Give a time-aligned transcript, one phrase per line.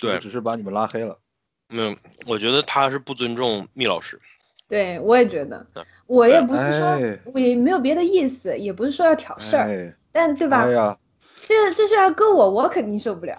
[0.00, 1.18] 对，只是把你们拉黑了。
[1.68, 1.94] 没有，
[2.26, 4.18] 我觉得他是不尊重密老师。
[4.66, 5.66] 对，我也觉得，
[6.06, 6.98] 我也不是说，
[7.32, 10.62] 我也没有别的意思，也不是说要挑事儿，但对吧？
[10.64, 10.98] 哎呀，
[11.46, 13.34] 这这事要搁我，我肯定受不了。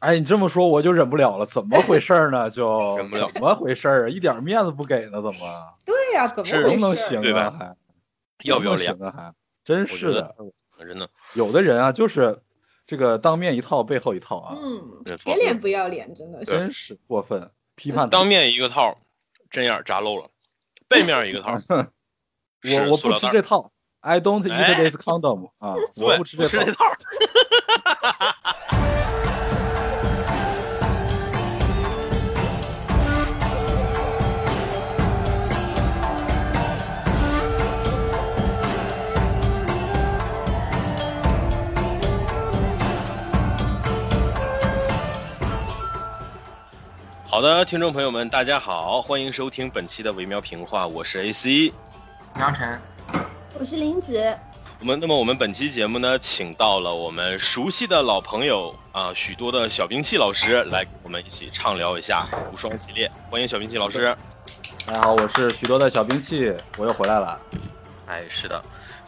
[0.00, 2.50] 哎，你这么说我就忍不了了，怎么回事呢？
[2.50, 4.08] 就 忍不了，怎么回事啊？
[4.08, 5.22] 一点面子不给呢？
[5.22, 5.74] 怎么？
[5.84, 7.54] 对呀，怎么能能行啊？
[7.58, 7.76] 还
[8.44, 9.12] 要不要脸啊？
[9.16, 9.34] 还
[9.64, 10.34] 真是的，
[10.76, 12.36] 真的，有的人啊，就是
[12.92, 14.54] 这个当面一套，背后一套啊。
[14.60, 17.50] 嗯，铁脸不要脸，真的是，真是过分。
[17.74, 18.94] 批判当面一个套，
[19.48, 20.28] 针眼扎漏了。
[20.88, 26.84] 背面一个套， 我我不吃这套，I don't eat this condom 啊，我不吃这套。
[47.32, 51.72] 好的，听众朋友们，大家好，欢迎收听本期的维喵评话，我是 AC，
[52.36, 52.78] 杨晨，
[53.58, 54.38] 我是林子。
[54.78, 64.14] 我们那么我们本期节目呢，请到了我们熟悉的老朋友啊，许多的小兵器老师来跟我们一起畅聊一下无双系列，欢迎小兵器老师。
[64.84, 67.40] 大家好，我是许多的小兵器，我又回来了。
[68.08, 68.62] 哎，是的。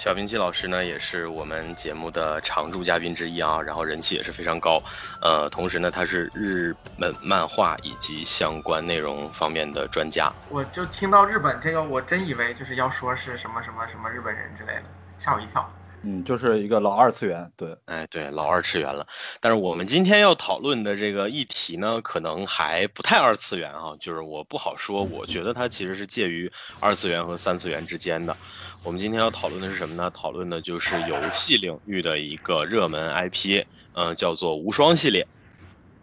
[0.05, 4.79] 小兵器老师呢，也是我们节目的常驻嘉宾之一啊，然后人气也是非常高。
[5.23, 10.31] 呃，同时呢，他是日本漫画以及相关内容方面的专家。
[10.51, 14.83] 我就听到日本这个，我真以为就是要说是什么什么什么日本人之类的，
[15.19, 15.67] 吓我一跳。
[16.07, 19.07] 嗯，就是一个老二次元，对，哎，对，老二次元了。
[19.41, 25.03] 但是我们今天要讨论的这个议题呢，可能还不太二次元啊，就是我不好说。
[25.03, 28.37] 我觉得它其实是介于二次元和三次元之间的。
[28.85, 30.11] 我们今天要讨论的是什么呢？
[30.11, 35.27] 讨论的就是游戏领域的一个热门 IP，嗯，叫做无双系列。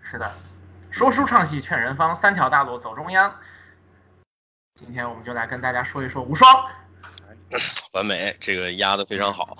[0.01, 0.33] 是的，
[0.89, 3.31] 说书唱戏劝人方，三条大路走中央。
[4.73, 6.49] 今天我们就来跟大家说一说无双。
[7.93, 9.56] 完美，这个压的非常好。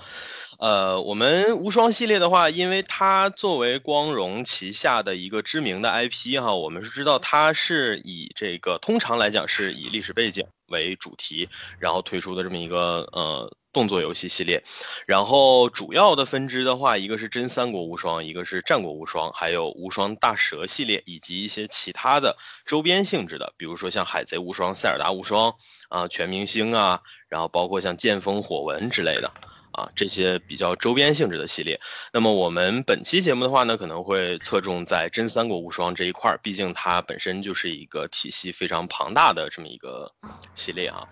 [0.62, 11.50] 呃，我们无双系列的话，因为它作为光荣旗下的一个知名的 IP 哈，我们是知道它是以这个通常来讲是以历史背景为主题，
[11.80, 13.52] 然后推出的这么一个呃。
[13.74, 14.62] 动作游戏系列，
[15.08, 22.36] 然后主要的分支的话，一个是真三国无双，一个是战国无双，还有无双大蛇系列，以及一些其他的
[22.66, 25.56] 周边性质的，比如说像海贼无双、塞尔达无双
[25.88, 27.00] 啊、全明星啊，
[27.30, 29.32] 然后包括像剑锋火纹之类的
[29.74, 31.80] 啊，这些比较周边性质的系列。
[32.12, 40.12] 那么我们本期节目的话呢，可能会侧重在真三国无双这一块儿，毕竟它本身就是一个体系非常庞大的这么一个
[40.56, 41.08] 系列啊。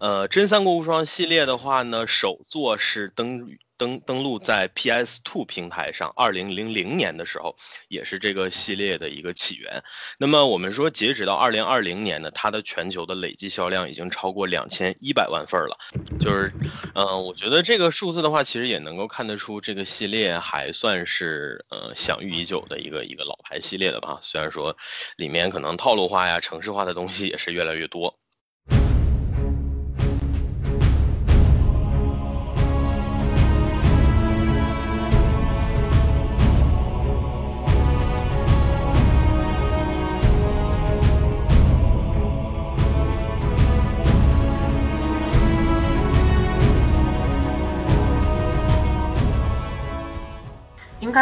[0.00, 3.48] 呃，真三国无双系列的话呢，首作是登
[3.84, 7.54] 登登录在 PS Two 平台上，二零零零年的时候，
[7.88, 9.82] 也是这个系列的一个起源。
[10.18, 15.76] 那么我们说，截止到二零二零年呢，它的全球的累计销量已经超过两千一百万份了。
[16.18, 16.50] 就是，
[16.94, 24.18] 嗯，我觉得这个数字的话，其实也能够看得出这个系列还算是呃享誉已久的一个一个老牌系列的吧。
[24.22, 24.74] 虽然说
[25.18, 28.14] 里面可能套路化呀、城市化的东西也是越来越多。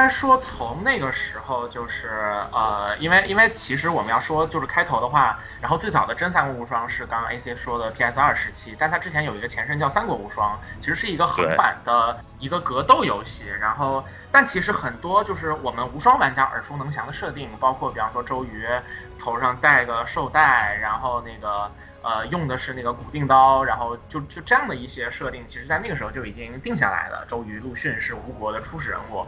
[0.02, 2.08] 该说，从那个时候就是
[2.50, 13.44] 呃，因为因为其实我们要说就是开头的话，然后最早的真三国无双是刚刚 AC 说的 PS 二时期，但它之前有一个前身叫三国无双，其实是一个横版的一个格斗游戏。
[13.60, 18.66] 然后，但其实很多就是我们无双玩家耳熟能详的设定，包括比方说周瑜
[19.20, 21.70] 头上戴个绶带，然后那个。
[22.04, 27.24] 呃，用的是那个古定刀，然后就就这样的一些设定，其实在那个时候就已经定下来了。
[27.28, 29.24] 周瑜、陆逊是吴国的初始人物，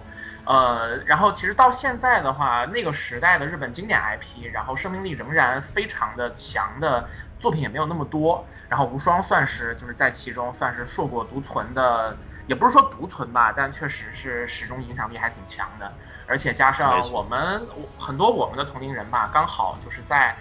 [0.46, 7.08] 呃，然后其实到现在的话，那个时代的日本经典 IP，然后生命力仍然非常的强的
[7.38, 8.46] 作品也没有那么多。
[8.68, 15.92] 然后无双算是就是在其中算是硕果独存的，也不是说独存吧，但确实是始终影响力还挺强的。
[16.26, 17.66] 而且加上我们
[17.98, 20.36] 很多我们的同龄人吧，刚好就是在。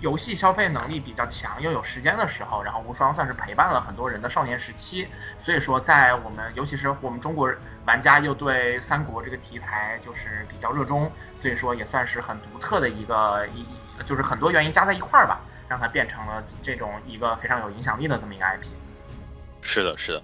[0.00, 5.08] 游戏消费能力比较强又有时间的时候，然后无双算是陪伴了很多人的少年时期。
[5.36, 7.52] 所以说，在我们尤其是我们中国
[7.84, 13.66] 玩家又对三国这个题材就是比较热衷，所以说也算是很独特的一个一
[14.04, 18.68] 就是很多原因加在一块儿吧，让它变成了这种一个非常有影响力的这么一个 IP。
[19.60, 20.22] 是的，是的，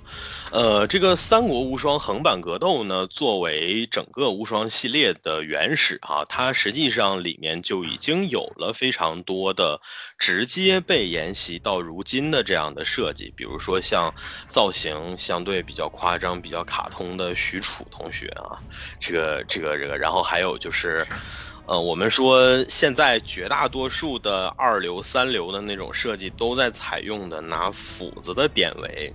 [0.52, 9.78] 呃，这个《三国无双》横版格斗呢，作为整个无双系列的原始啊，它实际上里面就已经有了非常多的
[10.16, 14.12] 直接被沿袭到如今的这样的设计，比如说像
[14.48, 18.56] 造型相对比较夸张、比较卡通的许褚同学啊，
[18.98, 21.06] 这个、这个、这个，然后还有就是。
[21.66, 29.10] 呃，我们说现在绝大多数的二流、三流的那种设计，都在采用的拿斧子的典韦、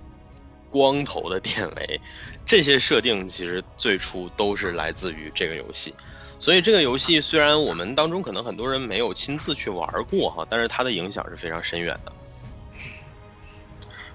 [0.70, 2.00] 光头的典韦，
[2.46, 5.94] 这些设定其实最初都是来自于这个游戏。
[6.38, 12.12] 所以这个游戏虽然我们当中可能很多人没有亲自去玩过哈，但是它的影响是非常深远的。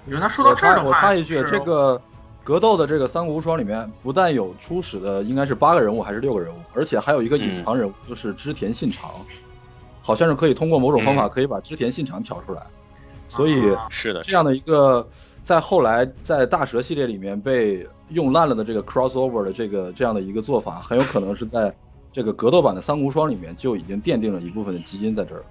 [0.06, 2.00] 我觉得说到这儿的话，我插一句，这个。
[2.46, 9.10] 格斗的这个《三国无双》里面，不但有初始的，应该是八个人物还是六个人物，而且还有一个隐藏人物，就是织田信长，
[10.00, 12.62] 好像是可以通过某种方法可以把织田信长挑出来。
[13.28, 15.04] 所以是的，这样的一个
[15.46, 21.72] 在后来在大蛇系列里面被用烂了的这个 crossover 的这个这样的一个做法，很有可能是在
[22.12, 25.44] 这个格斗版的《三无双》里面就已经奠定了一部分的基因在这儿。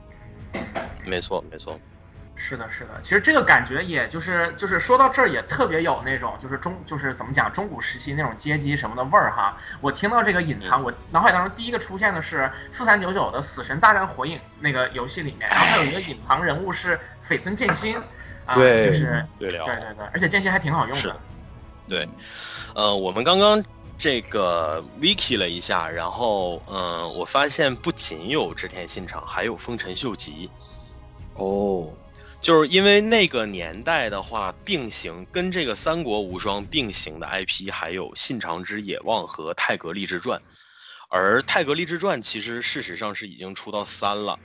[1.06, 1.80] 没错，没错。
[2.36, 9.58] 是的，是的，其实这个感觉也就是就是说到这儿也特别有那种就是中就是怎么讲中古时期那种阶级什么的味儿哈。
[9.80, 17.96] 我听到这个隐藏，我脑海当中第一个出现的是四三九九的《死神大战火影》那个游戏里面，然后还有一个隐藏人物是绯村剑心，
[18.46, 19.66] 啊，就是对对对
[19.96, 21.22] 对，而且剑心还挺好用的。
[21.88, 22.08] 对，
[22.74, 23.64] 呃，我们刚刚
[23.98, 30.50] 这个 wiki 了一下，然后嗯，我发现不仅有织田信长，还有丰臣秀吉。
[31.36, 31.92] 哦。
[32.42, 40.40] 就是因为那个年代的话，并行跟这个《三国无双》并行的 IP 还有《信长之野望》和《泰格立志传》，
[41.10, 44.38] 而《泰格立志传》其实事实上是已经出到三了。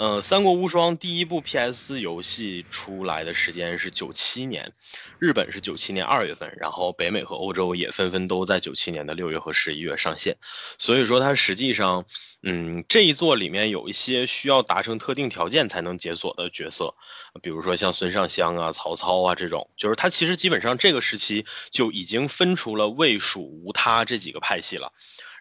[0.00, 4.72] 呃，《三国无双》第一部 PS 游戏出来的时间是九七年，
[5.18, 10.34] 日本是九七年二月份，然后北美和欧洲也纷纷都在九七年的六月和十一月上线。
[10.78, 12.06] 所以说，它实际上，
[12.42, 16.94] 嗯，这一座里面有一些需要达成特定条件才能解锁的角色，
[17.42, 24.90] 比如说像孙尚香啊、曹操啊这种，就是它其实基本上这个时期就已经分出了魏、蜀、吴、他这几个派系了。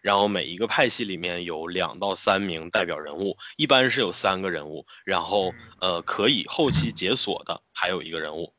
[0.01, 8.54] 然后每一个派系里面有两到三名代表人物，一般是有三个人物，然后呃可以后期解锁的还有一个人物。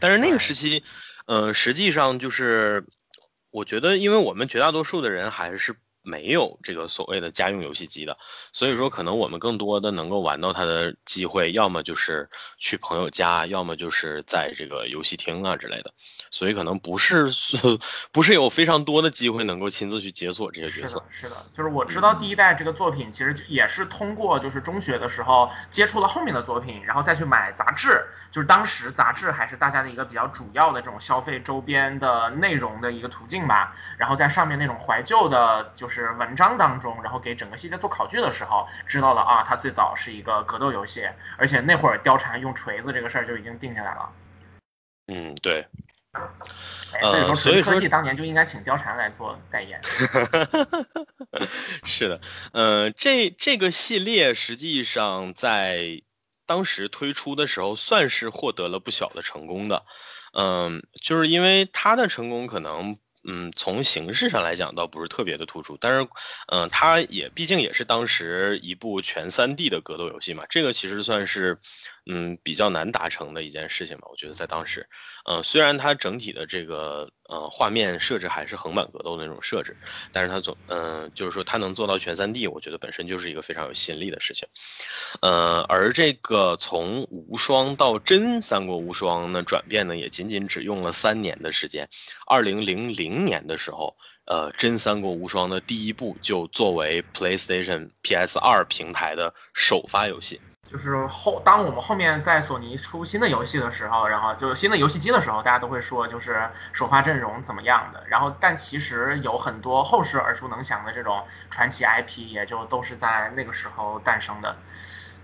[0.00, 0.82] 但是那个时期，
[1.26, 2.86] 呃，实际上就是
[3.50, 5.76] 我觉得，因为我们绝大多数的人还是。
[6.08, 8.16] 没有这个所谓的家用游戏机的，
[8.52, 12.30] 所以说可能我们更多的能够玩到它的机会，要么就是
[12.60, 15.92] 去朋友家，要么就是在这个游戏厅啊之类的，
[16.36, 17.26] 所以可能不是
[18.12, 21.02] 不是有非常多的机会能够亲自去解锁这些角色。
[21.10, 35.96] 是的，就是我知道第一代这个作品其实也是通过就是中学的时候接触了后面的作品，然后再去买杂志，就是当时杂志还是大家的一个比较主要的这种消费周边的内容的一个途径吧，然后在上面那种怀旧的，就是。
[35.96, 44.10] 是文章当中，然后给整个系列做考据的时候，知道了啊，它最早是一个格斗游戏，而且那会儿貂蝉用锤子这个事儿就已经定下来了。
[45.06, 45.66] 嗯，对。
[47.00, 49.78] 所以说，所以科技当年就应该请貂蝉来做代言。
[51.84, 52.20] 是的，
[52.52, 56.02] 呃，这这个系列实际上在
[56.46, 59.84] 当时推出的时候，算是获得了不小的成功的。
[60.32, 62.96] 嗯，就是因为它的成功可能。
[63.28, 66.08] 嗯，从形式上来讲倒不是特别的突出，但是，
[66.46, 71.58] 嗯，它也毕竟也是当时一部全三 D 的格斗游戏嘛，这个其实算是。
[72.08, 74.88] 嗯，比较难达成的一件事情吧，我觉得在当时，
[75.28, 79.76] 嗯，虽然它整体的这个呃画面设置还是横版格斗那种设置，
[80.12, 84.46] 但是它总嗯就是说它能做到全三 D，我觉得本身就是一个非常有吸引力的事情，
[85.20, 91.88] 呃，而这个从无双到真三国无双呢转变呢也仅仅只用了三年的时间，
[92.28, 93.96] 二零零零年的时候，
[94.26, 100.40] 呃，真三国无双的第一部就作为 PlayStation PS 二平台的首发游戏。
[100.66, 108.02] 就是后，当我们后面在索尼出新的游戏的时候，然后就新的游戏机的时候，大家都会说就是首发阵容怎么样的。
[108.08, 114.56] 然后，但其实有很多后世耳熟能详的这种传奇 IP，也就都是在那个时候诞生的。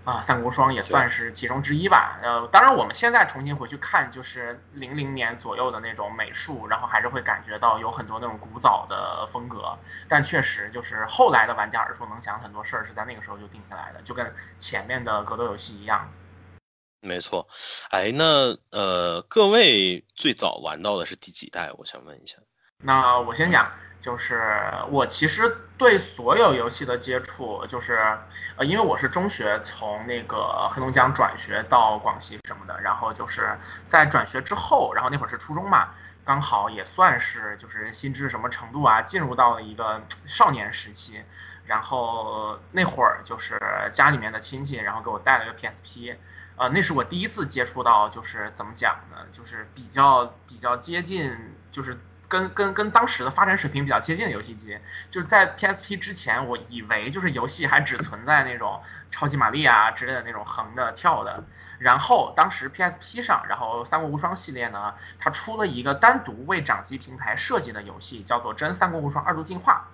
[0.05, 2.19] 啊，三国双也算是其中之一吧。
[2.21, 9.77] 呃，当然我们现在重新回去看，就是零零年左右的那种美术，然后还是会感觉到有很多那种古早的风格。
[10.09, 14.29] 但确实就是后来的玩家耳熟能详，很多事儿是在那个时候就定下来的，就跟
[14.59, 16.11] 前面的格斗游戏一样。
[16.99, 17.47] 没错。
[17.89, 21.71] 哎，那呃，各位最早玩到的是第几代？
[21.77, 22.37] 我想问一下。
[22.79, 23.71] 那我先讲。
[24.03, 24.53] 就是
[24.89, 28.05] 我其实对所有游戏的接触，就是
[28.57, 33.57] 呃，因为我是中学从那个黑龙江转学到广西什么的，然后就是
[33.87, 35.91] 在转学之后，然后那会儿是初中嘛，
[36.25, 41.23] 刚好也算是就是心智什么程度啊，进入到了一个少年时期，
[41.65, 43.57] 然后那会儿就是
[43.93, 46.17] 家里面的亲戚，然后给我带了个 PSP，
[46.57, 51.33] 呃，那是我第一次接触到，就是怎么讲呢，就是比较比较接近，
[51.71, 51.97] 就是。
[52.33, 54.75] 跟跟跟当时的发展水平比较接近的游戏机，
[55.11, 61.43] 就是在 PSP 之前，我以为就是游戏还只存在那种超级玛丽啊之类的那种横的跳的。
[61.77, 69.87] 然后当时 PSP 上，然后三国无双系列呢，它出了一个单独为掌机平台设计的游戏，叫做《真三国无双二度进化》。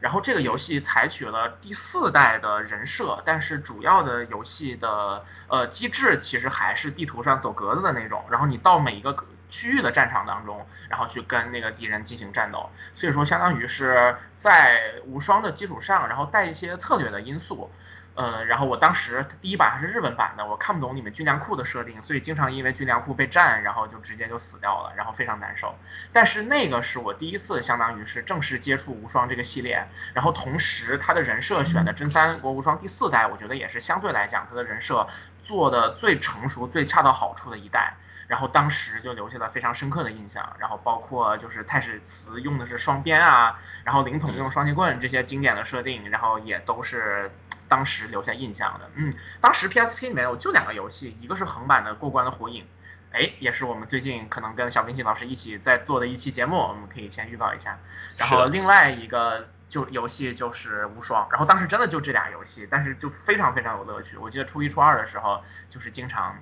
[0.00, 8.24] 然后这个游戏采取了第四代的人设，但是主要的游戏的呃机制其实还是地图上走格子的那种。
[8.30, 9.26] 然后你到每一个格。
[9.52, 17.70] 区域的战场当中，然后去跟那个敌人进行战斗，所以说相当于是在无双的基础上，然后带一些策略的因素。
[18.14, 25.74] 呃，然后我当时第一版还是日文版的，我看不懂你们军粮库的设定，所以经常因为军粮库被占，然后就直接就死掉了，然后非常难受。
[26.12, 29.82] 但是那个是我第一次，相当于是正式接触无双这个系列，
[30.12, 35.08] 然后同时他的人设选的真三国无双第四代，我觉得也是相对来讲他的人设
[35.42, 37.94] 做的最成熟、最恰到好处的一代。
[38.28, 47.30] 然后当时就留下了非常深刻的印象，然后包括就是太史慈用的是双鞭啊，然后灵统用双截棍这些经典的设定，然后也都是
[47.68, 48.90] 当时留下印象的。
[48.94, 52.66] 嗯，当时 PSP 里面我就两个游戏，一个是横版的过关的火影，
[53.12, 57.78] 哎，也是我们最近可能跟小冰心老师一起在做的一期节目，我们可以先预告一下。
[58.16, 64.16] 然后另外一个就游戏就是无双，然后当时真的就这俩游戏，但是就非常非常有乐趣。
[64.16, 66.34] 我记得初一初二的时候就是经常。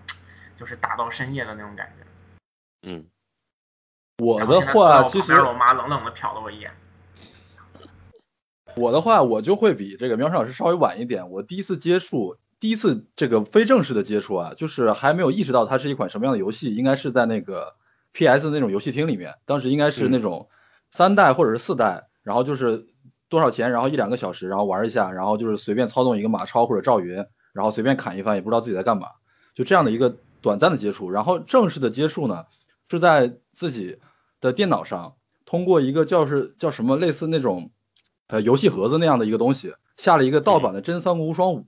[0.60, 2.04] 就是打到深夜的那种感觉，
[2.86, 3.06] 嗯，
[4.18, 6.70] 我的话其实我妈冷冷的瞟了我一眼。
[8.76, 11.30] 我的话我就会比这个喵生老师稍微晚一点。
[11.30, 17.74] 我第一次接触，第一次这个非正式的接触啊，就是还没有意识到它是一款什么样的游戏，应该是在那个
[18.12, 20.50] PS 那种游戏厅里面，当时应该是那种
[20.90, 22.86] 三代或者是四代，然后就是
[23.30, 27.24] 多少钱，然后一两个小时，然后玩一下，然后就是随便操纵一个马超或者赵云，
[27.54, 29.08] 然后随便砍一番，也不知道自己在干嘛，
[29.54, 30.14] 就这样的一个。
[30.42, 32.46] 短暂的接触，然后正式的接触呢，
[32.88, 33.98] 是在自己
[34.40, 37.70] 的电脑上，通过一个叫是叫什么类似那种，
[38.28, 41.60] 呃游戏盒子那样的一个东西，下了一个盗版的《真三国无双五》，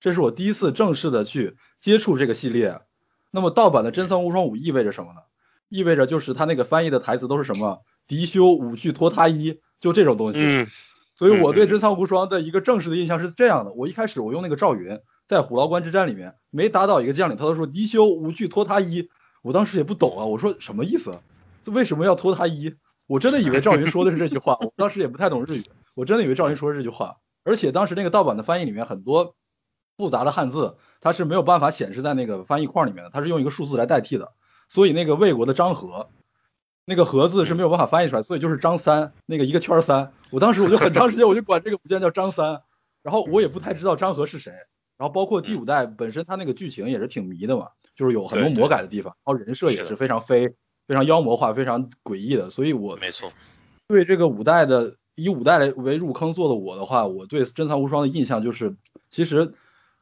[0.00, 2.80] 这是我第一次正式的去接触这个系列。
[3.30, 5.20] 那么盗版的《真三国无双五》意味着什么呢？
[5.68, 10.66] 意味着就是他那个翻译的台词都是什么“敌修五去脱他衣”，就这种东西。
[11.14, 14.98] 所以我对《真三国无双》的一个正式的印象是这样的：我一开始我用那个赵云。
[15.26, 19.10] 在虎牢关之战里面，没打倒一个将领，他都说敌修无惧脱他衣。
[19.42, 21.10] 我当时也不懂啊，我说什么意思？
[21.64, 22.74] 这为什么要脱他衣？
[23.06, 24.56] 我真的以为赵云说的是这句话。
[24.60, 25.64] 我当时也不太懂日语，
[25.94, 27.16] 我真的以为赵云说是这句话。
[27.44, 29.36] 而且当时那个盗版的翻译里面很多
[29.96, 34.32] 复杂的汉字，它是没有办法显示在那个翻译框里面的，它是用一个数字来代替的。
[34.68, 36.08] 所以那个魏国的张合，
[36.84, 40.12] 那个和字是没有办法翻译出来，所以就是张三那个一个圈三。
[40.30, 42.62] 我当时我就很长时间我就管这个武将叫张三，
[43.02, 44.52] 然后我也不太知道张合是谁。
[44.98, 50.48] 然后包括第五代本身，它那个剧情也是挺迷的嘛，就是有很多魔改的地方，然后人设也是非常非
[50.86, 52.48] 非常妖魔化、非常诡异的。
[52.48, 53.30] 所以我没错，
[53.88, 58.74] 对这个五代的以五代来为入坑做的我的话，我对《真藏无双》的印象就是，
[59.10, 59.52] 其实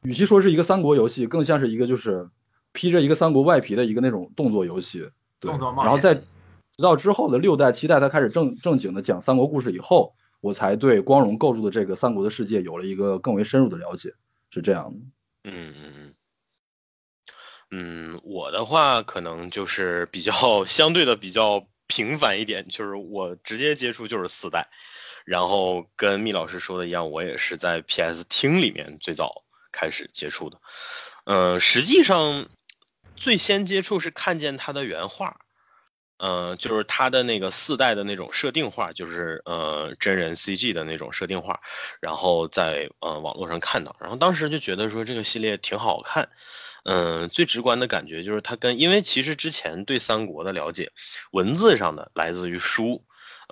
[0.03, 2.29] 与其说是一个三国游戏，更像是一个就是
[2.71, 5.09] 披着一个三国外皮的一个那种动作游戏。
[5.41, 14.13] 对，然后在直到之后的六代、七代，它开始正正经的讲三国故事以后，我才对光荣构筑的这个三国的世界有了一个更为深入的了解。
[14.55, 14.95] 是这样的，
[15.43, 16.15] 嗯嗯嗯，
[18.13, 20.31] 嗯，我的话可能就是比较
[20.65, 24.65] 相对的比较平凡一点，就是我直接接触就是四代，
[25.25, 29.43] 然后跟密老师说的一样，我也是在 PS 厅里面最早
[29.73, 30.57] 开始接触的，
[31.25, 32.47] 嗯，实际上
[33.17, 35.37] 最先接触是看见他的原画。
[36.17, 41.59] 嗯，就是他的那个四代的那种设定画，就是呃真人 CG 的那种设定画，
[41.99, 46.29] 然后在呃网络上看到，然后当时就觉得说这个系列挺好看，
[46.85, 50.91] 嗯，最直观的感觉就是它跟，因为其实之前对三国的了解，
[51.31, 53.03] 文字上的来自于书，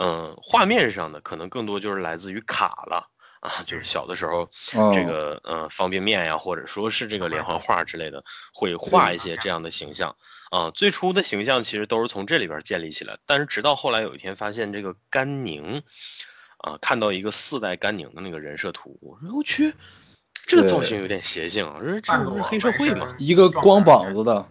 [0.01, 3.12] 嗯，画面上的可能更多就是来自于卡了。
[3.43, 4.49] 啊，就是小的时候，
[4.93, 8.23] 这个呃方便面呀，或者说是这个连环画之类的，
[8.53, 10.15] 会画一些这样的形象
[10.49, 10.71] 啊。
[10.71, 15.83] 最初的形象其实都是从这里边建立起来，但是直到后来有一天发现这个甘宁，
[16.59, 19.73] 啊，看到一个四代甘宁的那个人设图，我说我去，
[20.47, 23.13] 这个造型有点邪性啊，我说这不是黑社会吗？
[23.19, 24.47] 一个光膀子的。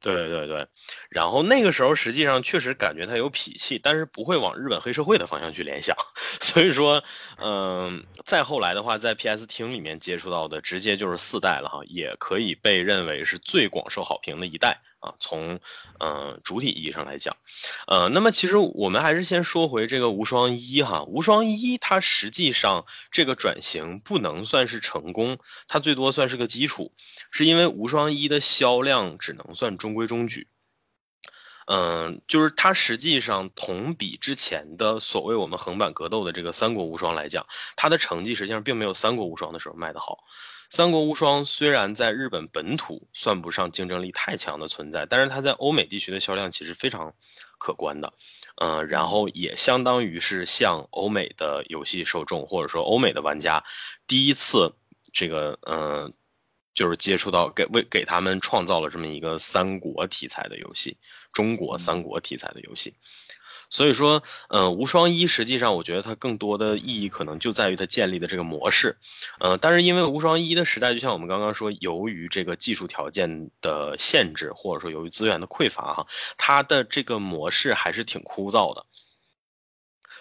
[0.00, 0.66] 对对对对，
[1.08, 5.96] 然后那个时候实际上确实感觉他有脾气，但是不会往日本黑社会的方向去联想。
[6.42, 7.02] 所以说，
[7.38, 14.76] 嗯，再后来的话，在 PS 厅里面接触到的，直接就是四代了哈，也可以被认为是最广受好评的一代。
[15.02, 15.58] 啊，从
[15.98, 17.36] 嗯主体意义上来讲，
[17.88, 26.92] 呃，那么其实我们还是先说回这个无双一哈，无双一它实际上这个转型不能算是成功，它最多算是个基础，
[27.32, 30.46] 是因为无双一的销量只能算中规中矩，
[31.66, 37.44] 嗯，就是它实际上同比之前的所谓我们横版格斗的这个三国无双来讲，
[37.74, 40.20] 它的成绩实际上并没有三国无双的时候卖得好。
[40.72, 47.14] 三国无双虽然在日本本土算不上竞争力太强的存在，但是它在欧美地区的销量其实非常
[47.58, 48.10] 可观的，
[48.56, 53.62] 嗯，然后也相当于是向欧美的游戏受众或者说欧美的玩家
[54.06, 54.72] 第一次
[55.12, 56.10] 这个嗯，
[56.72, 60.96] 就是接触到给为给他们创造了这么一个三国题材的游戏，
[61.34, 62.94] 中国三国题材的游戏。
[63.72, 68.94] 所以说，呃，无双一实际上，我觉得它更多的意义可能就在于它建立的这个模式，
[69.40, 78.84] 呃，但是因为无双一的时代，就像我们刚刚说，由于这个技术条件的限制，或者说由于资源的匮乏，哈，它的这个模式还是挺枯燥的。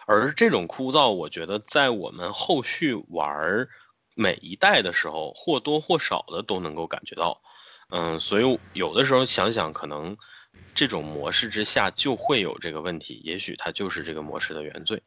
[0.07, 3.67] 而这种枯燥，我觉得在我们后续玩
[4.15, 7.41] 每一代的时候，或多或少的都能够感觉到，
[7.89, 10.15] 嗯，所以有的时候想想，可能。
[10.73, 15.01] 这种模式之下就会有这个问题，也许它就是这个模式的原罪。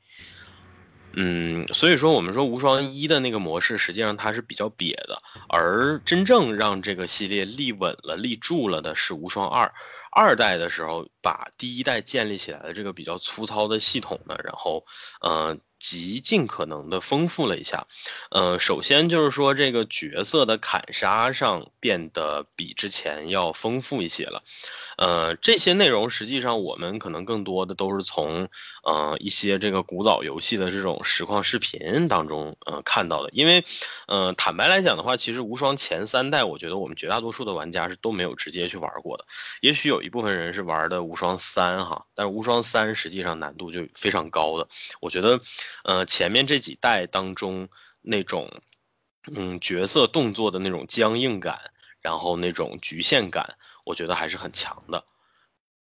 [1.17, 9.73] 嗯，所以说我们说无双一的那个模式，实际上它是比较瘪的，而真正让这个系列立稳了、立住了的是无双二。
[10.11, 14.85] 二代的时候，把第一代建立起来的这个比较粗糙的系统呢，然后，
[15.21, 17.85] 呃，极尽可能的丰富了一下。
[18.31, 24.45] 呃，首先就是说这个角色的砍杀上变得比之前要丰富一些了。
[24.97, 28.49] 呃，这些内容实际上我们可能更多的都是从
[28.85, 33.31] 呃一些这个古早游戏的这种实况视频当中呃看到的。
[33.33, 33.65] 因为，
[34.07, 39.25] 呃，坦白来讲的话，其实无双前三代，我觉得我们绝大多数的玩家是都没有直接去玩过的。
[39.61, 44.69] 也许有一部分人是玩的无双三哈，但是无双三实际上难度就非常高的。
[45.01, 45.41] 我觉得，
[45.85, 47.69] 呃，前面这几代当中
[48.03, 48.49] 那种
[49.35, 51.59] 嗯角色动作的那种僵硬感，
[52.01, 53.57] 然后那种局限感。
[53.85, 55.05] 我觉得还是很强的。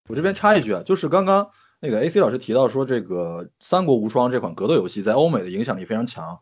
[0.08, 6.40] 我这边插一句啊，就是刚刚那个 AC 老师提到说，这个《三国无双》这款格斗游戏在欧美的影响力非常强，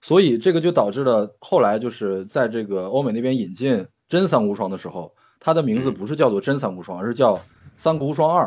[0.00, 3.74] 所以这个就导致了后来就是在这个欧美那边引进
[4.08, 7.36] 《真三国无双》的时候，它的名字不是叫做《真三国无双》，而是叫
[7.76, 8.46] 《三国无双二》。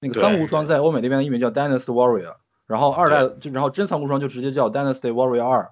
[0.00, 2.32] 那个《三国无双》在欧美那边的译名叫《Dynasty Warrior》，
[2.66, 5.62] 然后二代就然后《真三国无双》就直接叫《Dynasty Warrior 二》。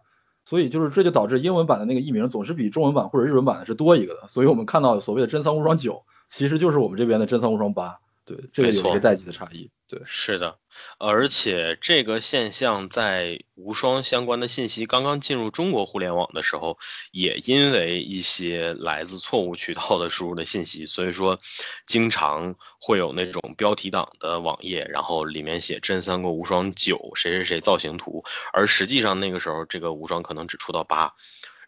[0.48, 7.98] 所以就是这就导致英文版的那个译名总是比中文版或者日文版的是多一个的，所以我们看到所谓的真三无双九，其实就是我们这边的真三无双八。
[8.36, 9.70] 对，这个有一个代际的差异。
[9.88, 10.58] 对，是的，
[10.98, 16.78] 而且这个现象在无双相关的信息刚刚进入中国互联网的时候，
[17.10, 21.38] 也因为一些来自错误渠道的输入的信息，所以说
[21.86, 31.10] 经常会有那种标题党的网页，然后里面写真三国无双九谁谁谁造型图，而实际上那个时候这个无双可能只出到八，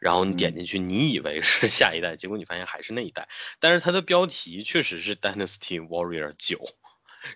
[0.01, 3.29] 然后你点进去，你以为是下一代，结果你发现还是那一代，
[3.61, 6.59] 但是它的标题确实是 Dynasty Warrior 九。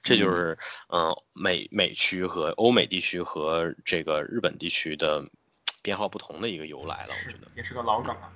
[0.02, 0.56] 这就是，
[0.88, 5.22] 嗯，美美区和欧美地区和这个日本地区的
[5.82, 7.10] 编号不同的一个由来了。
[7.10, 8.32] 我觉得也是个老梗了。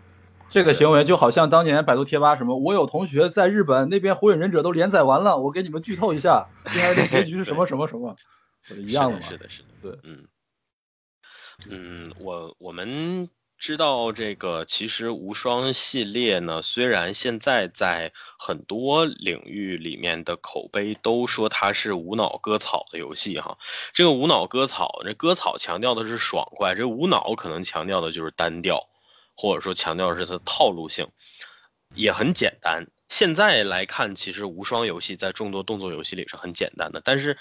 [0.50, 8.14] 这个行为就好像当年百度贴吧什么，我有同学在日本那边《火影忍者》都连载完了，我给你们剧透一下，接下来的结局是什么什么什么，
[8.76, 10.28] 一样的是的，是的，对，嗯，
[11.70, 13.30] 嗯，我我们。
[13.58, 23.58] 知道这个，其实无双系列呢，虽然现在在很多领域里面的口碑都说它是无脑割草的游戏哈，
[23.92, 28.80] 这个无脑割草，这割草强调的是爽快，这无脑可能强调的就是单调，
[29.36, 31.04] 或者说强调的是它的套路性，
[31.96, 32.86] 也很简单。
[33.08, 37.36] 现在来看，其实无双游戏在众多动作游戏里是很简单的，但是，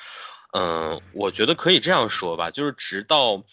[0.54, 3.44] 嗯，我觉得可以这样说吧，就是直到。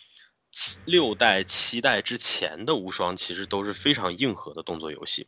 [0.84, 5.26] 六代、七代之前的无双其实都是非常硬核的动作游戏，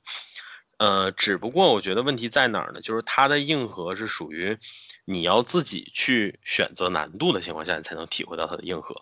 [0.79, 2.81] 呃，只不过我觉得问题在哪儿呢？
[2.81, 4.57] 就是它的硬核是属于
[5.05, 8.95] 你要自己去选择难度的情况下，你才能体会到它的硬核，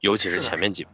[0.00, 0.86] 尤其是前面几，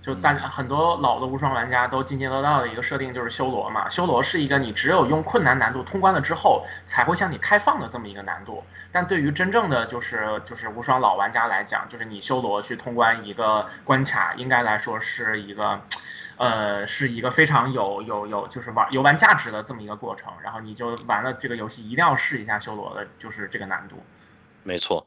[0.00, 8.62] 就大家很多老的无双玩家都津津乐道的一个设定就是修罗嘛，修罗是一个你只有用困难难度通关了之后才会向你开放的这么一个难度。
[8.90, 15.80] 但对于真正的就是就是无双老玩家来讲，就是你修罗去通关一个关卡，应该来说是一个，
[16.36, 20.32] 呃，是一个非常有有有就是玩游玩价值的这么一个过程。
[20.42, 24.02] 然后你就玩了这个游戏，一定要试一下修罗的，就是这个难度。
[24.64, 25.06] 没错，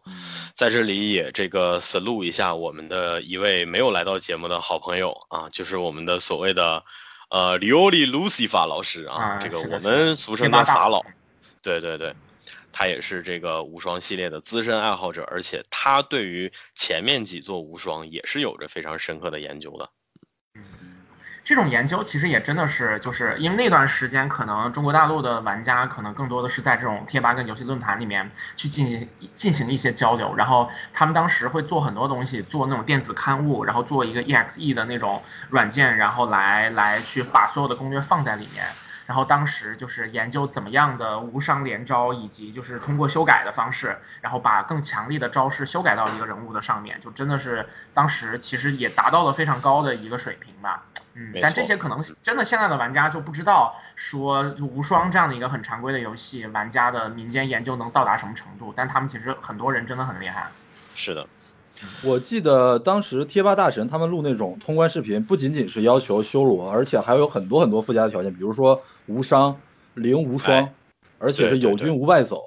[0.54, 6.84] 在这里也这个 salute 一下我们的一位没有来到节目的好朋友啊，就是我们的所谓的
[7.30, 11.02] 呃 Lioli Lucifer 老师啊，这个我们俗称的法老，
[11.62, 12.14] 对对对，
[12.72, 19.90] 他也是这个无双系列的资深爱好者，而且他对于前面几座无双也是有着非常深刻的研究的。
[21.46, 38.66] 这种研究其实也真的是，就是因为那段时间，可能中国大陆的玩家可能更多的是在这种贴吧跟游戏论坛里面去进行进行一些交流，然后他们当时会做很多东西，做那种电子刊物，然后做一个 EXE 的那种软件，然后来来去把所有的攻略放在里面。
[39.06, 50.84] 然后当时就是研究怎么样的无伤连招，以及就是通过修改的方式，然后把更强力的招式修改到一个人物的上面，就真的是当时其实也达到了非常高的一个水平吧。
[51.16, 58.74] 嗯，但这些可能真的现在的玩家就不知道，说无双这样的一个很常规的游戏，玩家的民间研究能到达什么程度？
[58.76, 60.48] 但他们其实很多人真的很厉害。
[60.94, 61.26] 是的。
[62.04, 69.58] 我记得当时贴吧大神他们录那种通关视频，不仅仅是要求修罗，而且还有很多很多附加的条件，比如说无伤、
[69.94, 70.70] 零无双，
[71.20, 72.44] 而且是友军无败走，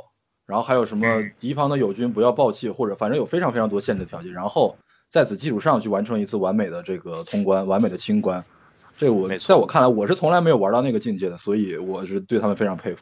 [0.46, 4.76] 然后还有什么敌方的友军不要爆气，或者反正有非常非常多限制条件，然后
[5.10, 8.42] 在此基础上去完成一次完美的这个通关，完美的清关。
[8.98, 13.00] 这我在我看来，我是从来没有玩到那个境界的，所以我是对他们非常佩服。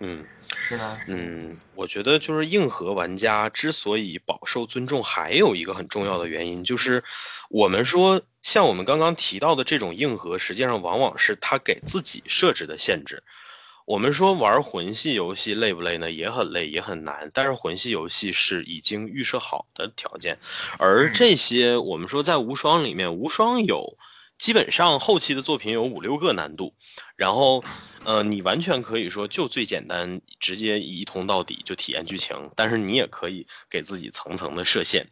[0.00, 0.24] 嗯，
[0.56, 7.04] 是的，嗯，我觉得就是硬核玩家之所以饱受尊重，还有一个很重要的原因，就是
[7.50, 13.22] 我们说像我们刚刚提到的这种硬核，实际上往往是他给自己设置的限制。
[13.84, 16.10] 我们说玩魂系游戏累不累呢？
[16.10, 17.30] 也很累，也很难。
[17.34, 20.38] 但是魂系游戏是已经预设好的条件，
[20.78, 23.98] 而这些我们说在无双里面，无双有。
[24.38, 26.72] 基本上后期的作品有五六个难度，
[27.16, 27.62] 然后，
[28.04, 32.50] 呃，你完全可以说就最简单，直接一通到底就体验剧情。
[32.54, 35.04] 但是你也可以给自己层层的设限，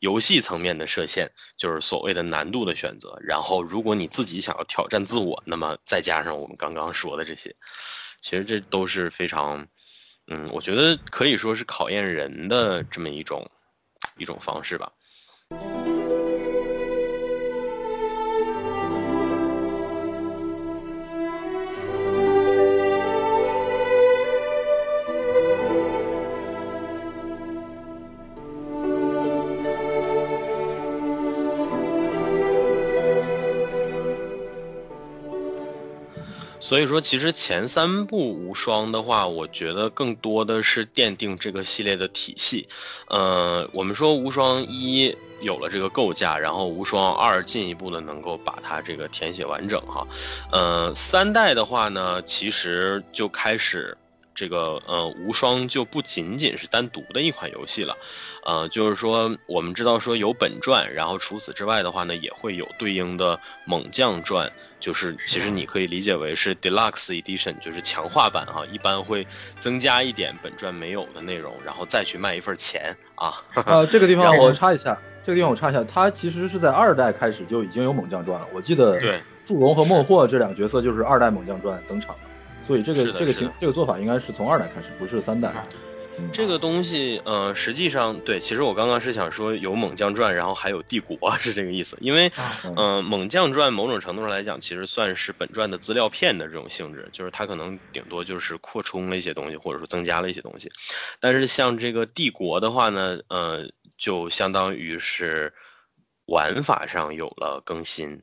[0.00, 3.14] 游戏层面的设限就是所谓的难度的选择。
[3.22, 7.54] 然后，如果你自己想要挑战自我，那么再加上我们刚刚说的这些，
[8.20, 9.68] 其实这都是非常，
[10.28, 13.46] 嗯，我觉得可以说是考验人的这么一种
[14.16, 14.90] 一种方式吧。
[36.70, 42.68] 所以说，其实前三部无双的话，我觉得更多的是奠定这个系列的体系。
[43.08, 50.06] 呃，我们说无双一有了这个构架，然后无双二进一步的能够把它这个填写完整哈。
[50.52, 53.96] 呃，三代的话呢，其实就开始。
[54.34, 57.96] 这个呃，无双就不仅仅是单独的一款游戏了，
[58.44, 69.26] 呃，就是说我们知道说有本传，然后除此之外的话呢，也会有对应的猛将传，就是其实你可以理解为是 Deluxe Edition，就是强化版哈，一般会
[69.58, 73.34] 增加一点本传没有的内容，然后再去卖一份钱啊。
[73.66, 82.29] 呃，这个地方我插一下，这个地方我插一下，它其实是在二代开始就已经有猛将传了，我记得对祝融和孟获这两个角色就是二代猛将传登场的。
[82.70, 85.52] 所以这个这个情这个做法应该是从二代开始，不是三代。
[86.32, 91.96] 这个东西，呃，实际上对，其实我刚刚是想说有猛将传，然后还有帝国是这个意思。
[92.00, 92.30] 因为，
[92.76, 100.70] 嗯，猛将传某种程度上来讲，其实算是本传的资料片的这种性质，就是它可能顶多就是扩充了一些东西，或者说增加了一些东西。
[101.18, 105.52] 但是像这个帝国的话呢，呃，就相当于是
[106.26, 108.22] 玩法上有了更新。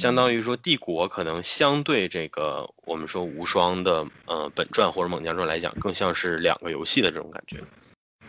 [0.00, 7.58] 相当于说，帝国可能相对这个我们说无双的呃本传或者猛将传来讲，更像是两个游戏的这种感觉。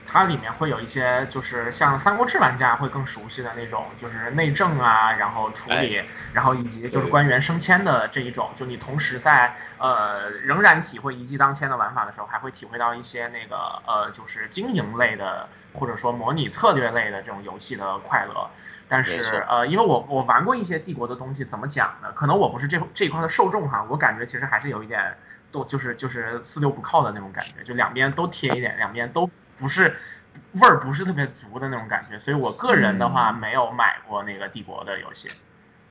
[0.06, 8.50] 它里面会有一些，就是像三国志玩家会更熟悉的那种，就是内政啊，然后处理，然后以及就是官员升迁的这一种。
[8.56, 13.56] 就你同时在呃仍然体会一骑当千的玩法的时候，还会体会到一些那个
[13.88, 18.50] 呃就是经营类的或者说模拟策略类的这种游戏的快乐。
[18.90, 22.12] 但是呃，因为我我玩过一些帝国的东西，怎么讲呢？
[22.14, 25.16] 可能我不是这这一块的受众哈，我感觉其实还是有一点
[25.50, 29.96] 都就是就是四六不靠的那种感觉，就两边都贴一点，两边都不是
[30.54, 35.30] 味儿不是特别足的那种感觉，所以我个人的话没有买过那个帝国的游戏。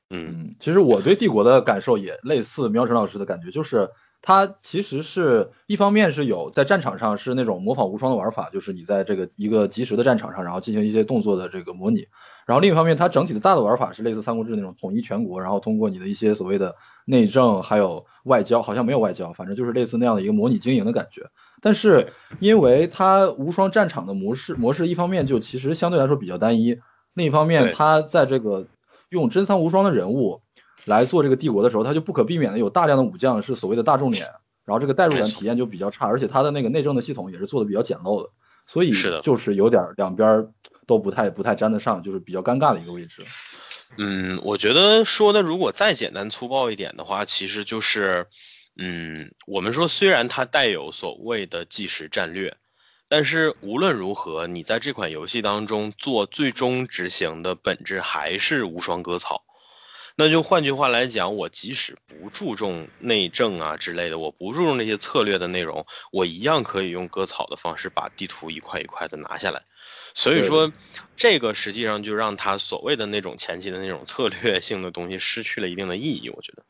[0.09, 3.89] 嗯，其实我对帝国的感受也类似苗晨老师的感觉，就是
[4.21, 12.07] 它其实是一方面是有在战场上是那种模仿无双的玩法，就是你在这个一个即时的战场上，然后进行一些动作的这个模拟。
[12.51, 21.21] 然后另一方面，它整体的大的玩法是类似三国志那种统一全国，然后通过你的一些所谓的内政还有外交，好像没有外交，反正就是类似那样的一个模拟经营的感觉。
[21.61, 22.05] 但是
[22.39, 26.77] 因为它无双战场的模式模式，一方面就其实相对来说比较单一，
[27.13, 28.67] 另一方面它在这个
[29.07, 30.41] 用真三无双的人物
[30.83, 34.27] 来做这个帝国的时候，它就不可避免的有大量的武将是所谓的大众脸，
[34.65, 38.29] 然后这个代入感体验就比较差，而且它的那个内政的系统也是做的比较简陋的，
[38.65, 38.91] 所以
[39.23, 40.45] 就是有点两边
[40.87, 43.23] 都不太不太沾得上，就是比较尴尬的一个位置。
[43.97, 48.27] 嗯，我觉得说的如果再简单粗暴一点的话，其实就是。
[48.77, 52.55] 嗯，我们说虽然它带有所谓的计时战略，
[53.09, 59.43] 但是无论如何，你在这款游戏当中做最终执行的本质还是无双割草。
[60.15, 69.61] 那就换句话来讲，我即使不注重内政啊之类的，我不注重那些策略的内容，我一样可以用割草的方式把地图一块一块的拿下来。
[70.13, 70.71] 所以说，
[71.15, 76.29] 这个实际上就让他所谓的那种前期的那种策略性的东西失去了一定的意义。
[76.29, 76.63] 我觉得。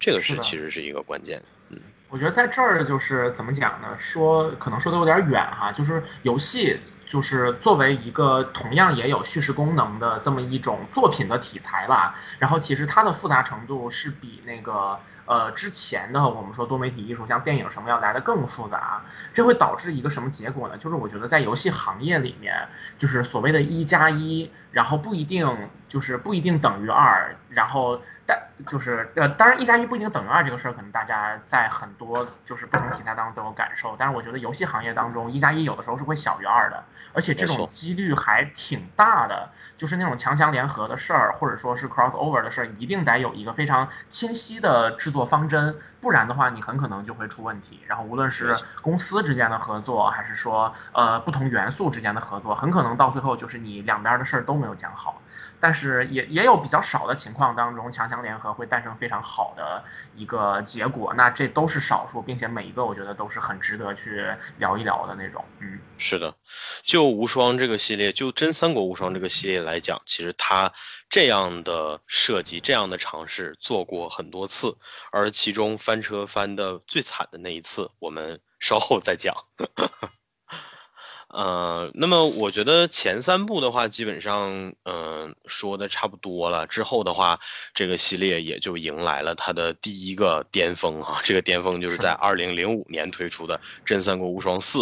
[0.00, 3.96] 这个是其实是一个关键，嗯，我觉得在这儿就是怎么讲呢？
[3.96, 6.76] 说可能说的有点远哈，就是游戏
[7.06, 19.02] 就是作为一个同样也有叙事功能的这么一种作品的题材吧，然后其实它的复杂程度是比那个呃之前的我们说多媒体艺术像电影什么要来的更复杂，
[19.34, 20.78] 这会导致一个什么结果呢？
[20.78, 28.00] 就是我觉得在游戏行业里面，就是所谓的一加一，然后不一定就是不一定等于二，然后。
[28.28, 33.94] 但就是呃，当然一加一不一定等于二这个事儿，可能大家在很多就是不同题材当中都有感受。
[33.98, 39.50] 但是我觉得游戏行业当中一加一有的时候是会小于二的，而且这种几率还挺大的。
[39.76, 47.82] 就是那种强强联合的事儿，或者说是 cross over 的事儿，一定得有一个非常清晰的制作方针，不然的话你很可能就会出问题。
[47.86, 55.20] 然后无论是公司之间的合作，还是说呃不同元素之间的合作，很可能到最后就是你两边的事儿都没有讲好。
[55.60, 59.82] 但是也也有比较少的情况当中，强强联合会诞生非常好的
[60.14, 61.14] 一个结果。
[61.14, 64.26] 那这都是少数，并且每一个我觉得都是很值得去
[64.58, 65.44] 聊一聊的那种。
[65.60, 66.34] 嗯，是的，
[66.82, 70.72] 就无双这个系列，就真三国无双这个系列来讲，其实它
[71.08, 74.76] 这样的设计、这样的尝试做过很多次，
[75.12, 79.34] 而其中翻车翻的最惨的那一次，我们稍后再讲。
[81.36, 86.66] 呃，那么我觉得前三部的话，基本上嗯说的差不多了。
[86.66, 87.38] 之后的话，
[87.74, 91.20] 这个系列也就迎来了它的第一个巅峰啊。
[91.22, 94.78] 这个巅峰就是在二零零五年推出的《真三国无双四》。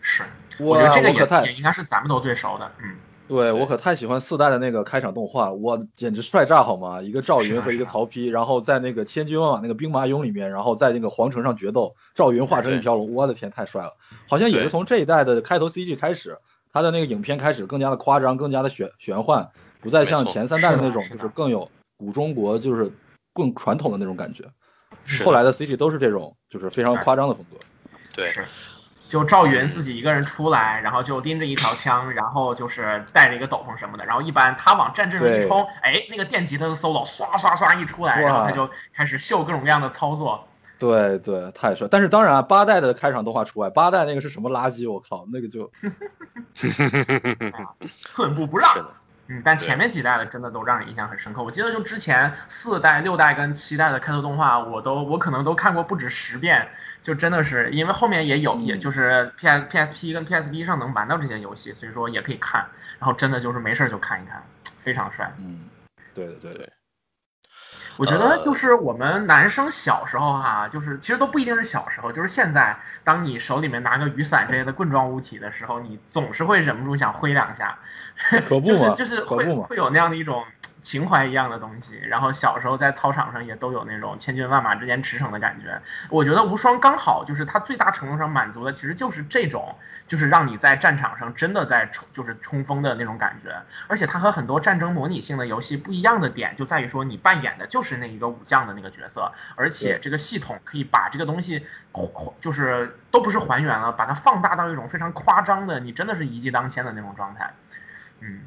[0.00, 0.22] 是，
[0.60, 2.96] 我觉得这个也也应该是咱们都最熟的，嗯。
[3.30, 7.00] 对我可太喜欢四代的那个开场动画，我简直帅炸好吗？
[7.00, 13.92] 一个赵云和一个曹丕，然后在那个千军万马那个兵马俑里面，然后在那个皇城上决斗，赵云化成一条龙，我的天，太帅了！
[14.28, 16.36] 好像也是从这一代的开头 CG 开始，
[16.72, 19.48] 他的那个影片开始更加的夸张，更加的玄玄幻，
[19.80, 22.90] 不再像前三代的那种，就是更有古中国，就是
[23.32, 24.42] 更传统的那种感觉。
[25.24, 27.56] 后来的 CG 都是这种，就是非常夸张的风格。
[28.12, 28.28] 对。
[29.10, 40.46] 就赵云自己一个人出来，然后就拎着一条枪，然后就是带着一个斗篷什么的，然后一般他往战阵上一冲，哎，那个电吉他的 solo 刷刷刷一出来，然后他就开始秀各种各样的操作。
[40.78, 41.88] 对对，太帅！
[41.90, 44.90] 但是当然啊，八代的开场动画除外，八代那个是什么垃圾？
[44.90, 45.68] 我靠，那个就
[48.12, 48.70] 寸步不让。
[49.30, 51.42] 嗯，但前面几代的真的都让人印象很深刻。
[51.42, 56.68] 我记得就之前四代、六代跟七代的开头动画，我都我可能都看过不止十遍。
[57.00, 62.66] 就真的是因为后面也有，也就是 P S P S P 跟 P S P 上能玩到这些游戏，所以说也可以看。
[62.98, 64.42] 然后真的就是没事就看一看，
[64.78, 65.32] 非常帅。
[65.38, 65.60] 嗯，
[66.12, 66.68] 对的对对。
[67.96, 77.78] 我觉得就是我们男生小时候哈，就是其实都不一定是小时候，就是现在，当你手里面拿个雨伞这类的棍状物体的时候，你总是会忍不住想挥两下，
[78.64, 80.44] 就是就是会会有那样的一种。
[80.82, 85.80] 情怀一样的东西，然后小时候在操场上也都有那种千军万马之间驰骋的感觉。
[86.08, 93.54] 我觉得无双刚好就是它最大程度上满足的，其实就是这种，就是让你在战场上真的在冲，就是冲锋的那种感觉。
[93.86, 101.66] 而且它和很多战争模拟性的游戏不一样的点，就在于说你扮演的就是那一个武将的那个角色，而且这个系统可以把这个东西，
[102.40, 107.52] 就是都不是还原了，把它放大到一种非常夸张的，你真的是一骑当千的那种状态，
[108.20, 108.40] 嗯。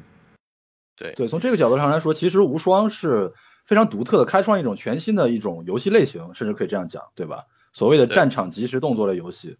[0.96, 3.32] 对对，从这个角度上来说，其实无双是
[3.64, 7.44] 非常独特的，开创一种全新的一种游戏类型，甚至可以这样讲，对吧？
[7.72, 9.56] 所谓的战场即时动作类游戏，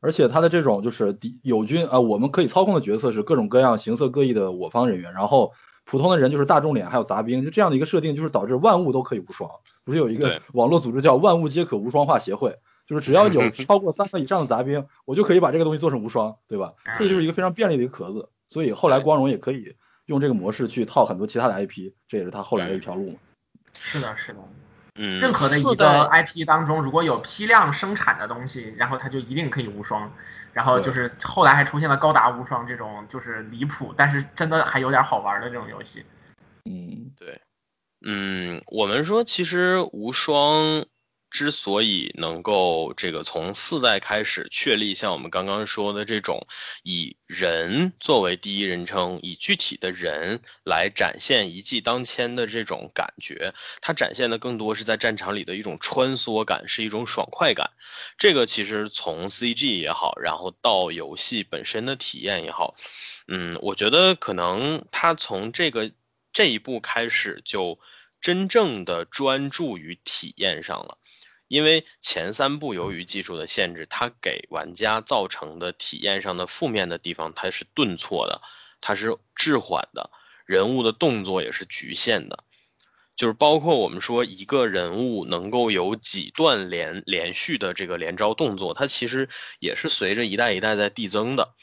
[0.00, 5.52] 而且它的这种就是敌友军啊，我们可以操控的角色是各种各样、形色各异的我方人员，然后
[5.84, 9.50] 普通的人就是大众脸，还有杂兵，就这样的一个设定，就是导致万物都可以无双。
[9.84, 16.74] 不是有一个网络组织叫“万物皆可无双化协会”，就是只要有 超过三个以上的杂兵，我就可以把这个东西做成无双，对吧？
[16.98, 18.28] 这就是一个非常便利的一个壳子。
[18.48, 19.74] 所以后来光荣也可以
[20.08, 23.18] 用这个模式去套很多其他的 IP，这也是他后来的一条路嘛。
[23.78, 24.38] 是的，是的。
[25.00, 30.10] 嗯，任何的一个 IP 当中，如果有批量生产的东西，然后它就一定可以无双。
[30.52, 36.04] 然后就是后来还出现了高达无双这种，就是离谱，但是真的还有点好玩的这种游戏。
[36.64, 37.40] 嗯，对。
[38.04, 40.84] 嗯，我们说其实无双。
[41.30, 46.46] 之所以能够这个从四代开始确立，像我们刚刚说的这种
[46.82, 57.70] 以人作为第一人称，以具体的人来展现一骑当千的这种感觉，它展现的更多是在战场里的一种穿梭感，是一种爽快感。
[58.16, 62.74] 这个其实从 CG 也好，然后到游戏本身的体验也好，
[63.28, 65.90] 嗯，我觉得可能它从这个
[66.32, 67.78] 这一步开始就
[68.20, 70.98] 真正的专注于体验上了。
[71.48, 78.38] 因为前三部由于技术的限制，它给玩家造成的体验上的负面的地方，它是顿挫的，
[78.80, 80.10] 它是滞缓的，
[80.46, 82.44] 人物的动作也是局限的，
[83.16, 91.54] 就是包括我们说一个人物能够有几段连连续的这个连招动作，它其实也是随着一代一代在递增的，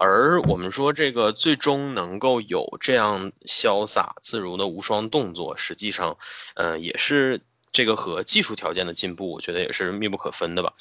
[0.00, 6.18] 而我们说这个最终能够有这样潇洒自如的无双动作，实际上，
[6.56, 7.40] 嗯，也是。
[7.72, 10.72] 这个和技术条件的进步，我觉得也是密不可分的吧。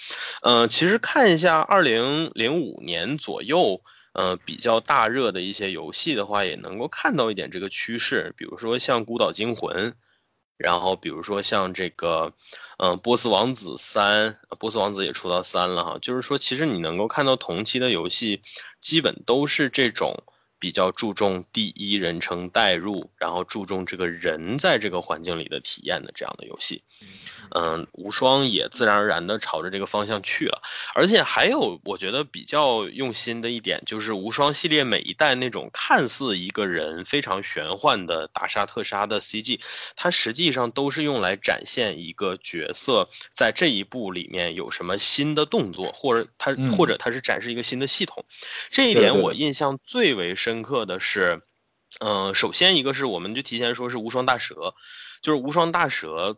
[0.41, 3.81] 嗯，其实看一下二零零五年左右，
[4.13, 8.33] 呃，比较大热的一些游戏的话，也能够看到一点这个趋势。
[8.37, 9.91] 比如说像《孤岛惊魂》，
[10.57, 12.33] 然后比如说像这个，
[12.79, 15.97] 嗯，《波斯王子三》，《波斯王子》也出到三了哈。
[16.01, 18.41] 就是说，其实你能够看到同期的游戏，
[18.81, 20.23] 基本都是这种。
[20.59, 26.81] 比较注重第一人称代入，然后注重这个人在这个环境里的体验的这样的游戏。
[27.55, 30.61] 嗯，无双也自然而然的朝着这个方向去了，
[30.93, 39.59] 而且还有我觉得比较用心的一点，就是无双系列每一代那种看似一个人非常玄幻的大杀特杀的 CG，
[39.95, 48.25] 它实际上都是用来展现一个角色在这一步里面有什么新的动作，或者它或者它是展示一个新的系统。
[48.69, 51.41] 这一点我印象最为深深刻的是，
[51.99, 54.73] 嗯，首先一个是我们就提前说是无双大蛇，
[55.21, 56.37] 就是无双大蛇。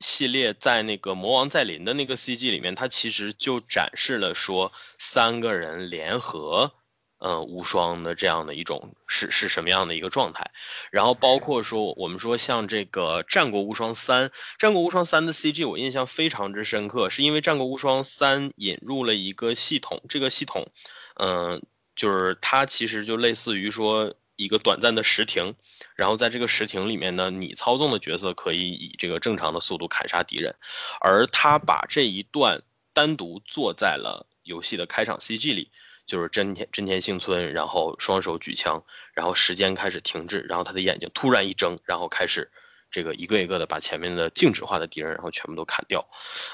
[0.00, 6.72] 系列在那个魔王再临的那个 CG 里面，它其实就展示了说三个人联合，
[7.20, 10.50] 嗯，无双的这样的一种是是什么样的一个状态。
[10.90, 20.66] 然后包括说我们说像这个战国无双三，战国无双三的 CG 我印象非常之深刻，是因为战国无双三引入了一个系统，这个系统，
[21.14, 21.62] 嗯，
[21.96, 24.14] 就是它其实就类似于说。
[24.38, 25.54] 一个短暂的时停，
[25.94, 30.54] 然后在这个时停里面呢，你操纵的角色可以以这个正常的速度砍杀敌人，
[31.00, 32.60] 而他把这一段
[32.92, 35.70] 单独做在了游戏的开场 CG 里，
[36.06, 42.52] 就是真田真田幸村，然后双手举枪，然后时间开始停滞，然后他的眼睛突然一睁，然后开始
[42.90, 46.06] 这个一个一个的把前面的静止化的敌人然后全部都砍掉，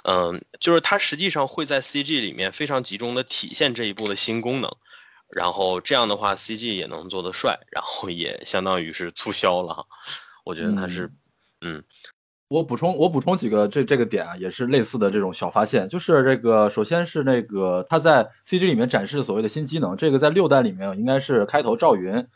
[0.05, 4.71] 嗯，就是他实际上会在 CG 里面非常集中的体现这一步的新功能。
[5.33, 9.87] 然后这样的话，CG 也能做得帅，然后也相当于是促销了哈。
[10.45, 11.11] 我觉得它是，
[11.63, 11.83] 嗯，
[12.49, 22.27] 我补充我补充几个这这个点啊，也是类似的这种小发现，就是这个首先是那个他在 CG 里面展示所谓的新机能，这个在六代里面应该是开头赵云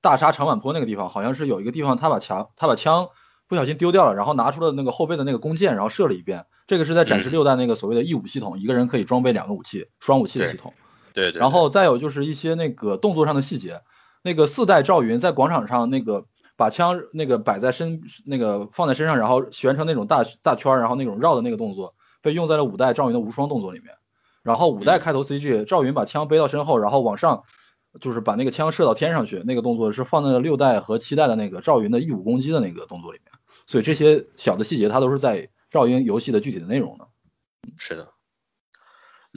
[0.00, 3.08] 大杀长坂坡那个地方，好像是有一个地方他把枪他把枪
[3.48, 10.72] 不小心丢掉了，然后拿出了那个后背的那个弓箭，然后射了一遍，这个是在展示六代那个所谓的义武系统，一个人可以装备两个武器，双武器的系统。
[11.16, 13.80] 对，对然后再有就是一些那个动作上的细节，
[14.22, 16.26] 那个四代赵云在广场上那个
[16.56, 23.94] 把枪那个摆在身那个放在身上，然后旋成那种大大圈，然后那种绕的那个动作被用在了五代赵云的无双动作里面。
[24.42, 27.42] 然后五代开头 CG 赵云把枪背到身后，然后往上
[28.00, 33.32] 就是把那个枪射到天上去，那个动作是放在了六代和七代的那个赵云的义武攻击的那个动作里面。
[33.66, 37.08] 所以这些小的细节它都是在赵云游戏的具体的内容的。
[37.76, 38.15] 是的。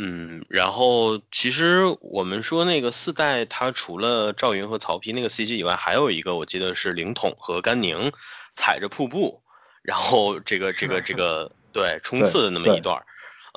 [0.02, 8.10] 嗯，然后其实我们说那个四代，它除了赵云和曹丕那个 CG 以外，还有一个我记得是灵统和甘宁
[8.54, 9.42] 踩着瀑布，
[9.82, 13.04] 然后这个这个这个对冲刺的那么一段。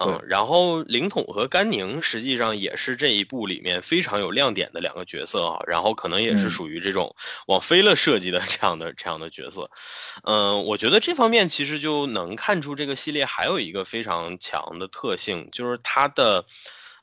[0.00, 7.14] 嗯，然后灵统和甘宁实际上也是这一部里面非常有亮点的两个角色啊，然后可能也是属于这种
[7.46, 9.70] 往飞了设计的这样的这样的角色。
[10.24, 16.44] 嗯，我觉得这方面其实就能看出这个系列还有一个非常强的特性，就是它的，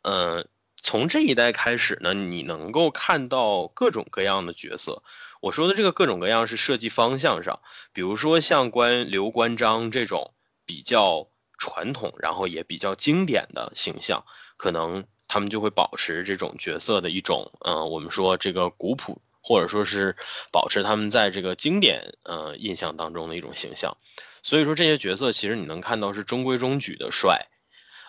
[0.02, 0.47] 嗯，
[0.82, 5.04] 从这一代开始呢，你能够看到各种各样的角色。
[5.41, 7.59] 我说的这个各种各样是设计方向上，
[7.93, 10.34] 比如说像关刘关张这种
[10.66, 11.30] 比较
[11.60, 14.26] 传统，然后也比较经典的形象，
[14.57, 20.16] 可能他们就会保持这种角色的一种，嗯，我们说这个古朴，或者说是
[20.51, 23.95] 保持他们在这个经典，呃，印象当中的一种形象。
[24.41, 27.45] 所以说这些角色其实你能看到是中规中矩的帅，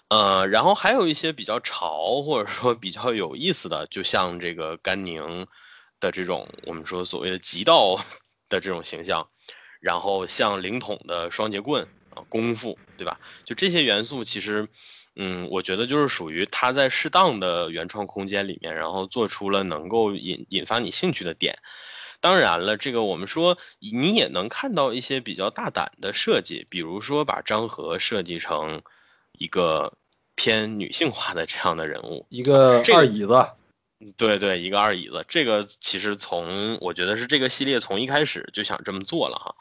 [0.08, 5.46] 呃，然后还有一些比较潮或者说比较有意思的，就像这个甘宁。
[6.00, 7.94] 的这种我们说所谓的极道
[8.48, 9.28] 的这种形象，
[9.82, 11.86] 然后像灵统的双节棍
[12.28, 13.18] 功夫，对吧？
[13.44, 14.66] 就这些元素，其实，
[15.16, 21.58] 嗯，我觉得就是属于他在适当的原创空间里面，然后做出了能够引引发你兴趣的点。
[22.20, 28.82] 当然了，这个我们说你也能看到一些比较大胆的设计，比如说把张和设计成
[29.38, 29.94] 一个
[30.34, 33.46] 偏女性化的这样的人物，一个二椅子。
[34.16, 39.54] 对对，一个二椅子，这个其实从我觉得是这个系列从一开始就想这么做了哈。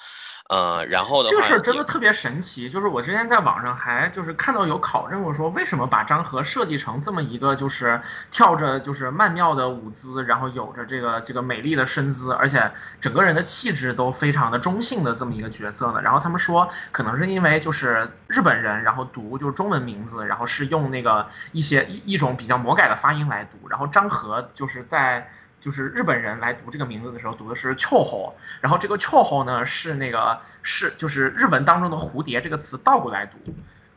[0.49, 2.67] 呃，然后的话，这个事儿真的特别神奇。
[2.67, 16.01] 就是我之前在网上还就是看到有考证过，说为什么把张和设计成这么一个就是跳着就是曼妙的舞姿，然后有着这个这个美丽的身姿，而且整个人的气质都非常的中性的这么一个角色呢？
[16.01, 25.29] 然后他们说，可能是因为就是日本人，然后读就是中文名字，然后是用那个一些一种比较魔改的发音来读，然后张和就是在。
[25.59, 33.37] 就是日本人来读这个名字的时候，读的是秋后，然后这个秋后呢是那个是就是日文当中的蝴蝶这个词倒过来读，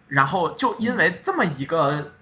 [0.08, 2.12] 然后就因为这么一个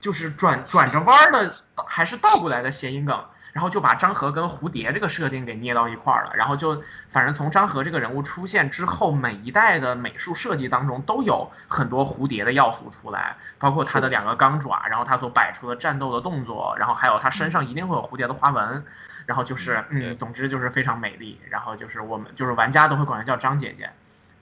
[0.00, 1.54] 就是转转着弯的
[1.86, 3.24] 还是倒过来的谐音梗。
[3.54, 18.84] 然后就把张和跟蝴蝶这个设定给捏到一块儿了，然后就反正从张和这个人物出现之后，每一代的美术设计当中都有很多蝴蝶的要素出来，包括他的两个钢爪，然后他所摆出的战斗的动作，然后还有他身上一定会有蝴蝶的花纹，
[19.24, 23.88] 然后就是嗯，总之就是非常美丽，然后就是我们就是玩家都会管她叫张姐姐。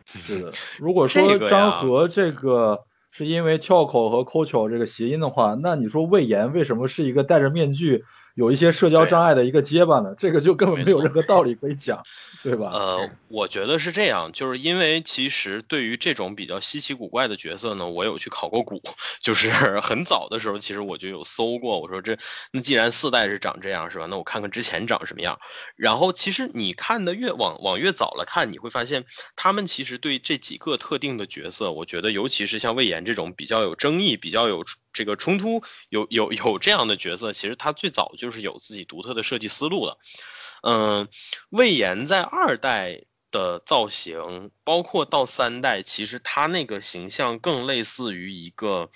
[0.07, 8.03] 是的，如果说张和这个是因为跳口和抠巧这个谐音的话，那你说魏延为什么是一个戴着面具？
[8.35, 12.03] 有一些社交障碍的一个结巴呢，这个就根本没有任何道理可以讲，
[12.43, 12.71] 对吧？
[12.73, 18.81] 呃，我觉得是这样，就是因为其实对于这种比较稀奇古怪的角色呢，我有去考过古，
[19.21, 22.17] 就是 很早的时候，其实我就有搜过，我说这
[22.53, 24.07] 那既然四代是长这样，是吧？
[24.09, 25.39] 那我看看之前长什么样。
[25.77, 29.05] 然后其实你看的越往往越早了看，你会发现
[29.37, 34.63] 他们其实对这几个特定的角色，我觉得尤其是像魏延这种比较有争议、比较有。
[34.93, 39.99] 这个冲突有有有这样的角色，其实他最早就是有自己独特的设计思路的。
[40.63, 41.09] 嗯，
[41.51, 48.91] 魏延在二代的造型，包括到三代，其实他那个形象更类似于一个，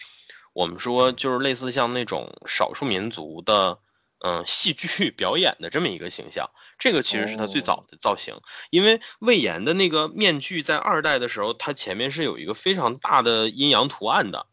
[0.53, 3.78] 我们说就是类似像那种少数民族的，
[4.24, 6.49] 嗯，戏剧 表演的这么一个形象。
[6.78, 8.34] 这个其实是他最早的造型，
[8.70, 14.47] 因为魏延的那个面具在二代的时候，它前面是有一个非常大的阴阳图案的。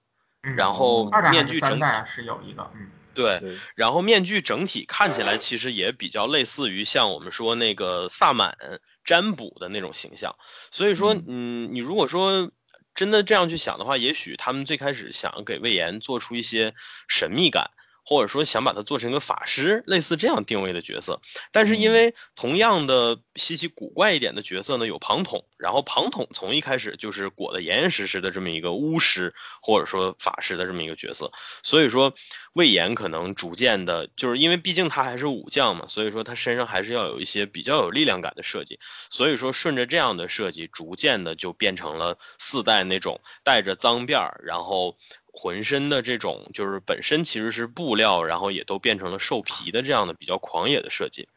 [0.55, 3.41] 然后面具整体是有一个，嗯，对，
[3.75, 8.57] 然后面具整体看起来其实也比较类似于像我们说那个萨满
[9.05, 10.35] 占卜的那种形象，
[10.69, 12.51] 所以说，嗯，你如果说
[12.93, 16.73] 真的这样去想的话，也许他们最开始想给魏延做出一些
[17.07, 17.71] 神秘感。
[18.05, 21.19] 或者说想把它做成一个法师，类似这样定位的角色，
[21.51, 31.31] 但是因为同样的稀奇古怪一点的角色呢，有庞统，然后庞统从一开始就是裹得严严实实的这么一个巫师或者说法师的这么一个角色，
[31.63, 32.13] 所以说
[32.53, 38.79] 魏延可能逐渐的，就是因为毕竟他还是武将嘛，所以说他身上还是要有一些比较有力量感的设计，
[39.09, 44.97] 所以说顺着这样的设计，逐渐的就变成了四代那种带着脏辫儿，然后。
[45.35, 51.27] 浑身的这种就是本身其实是布料，然后也都变成了兽皮的这样的比较狂野的设计。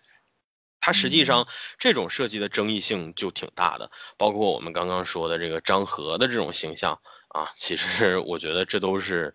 [0.80, 6.92] 它实际上这种设计的争议性就挺大的，包括我们刚刚说的这个张和的这种形象
[7.28, 9.34] 啊，其实我觉得这都是，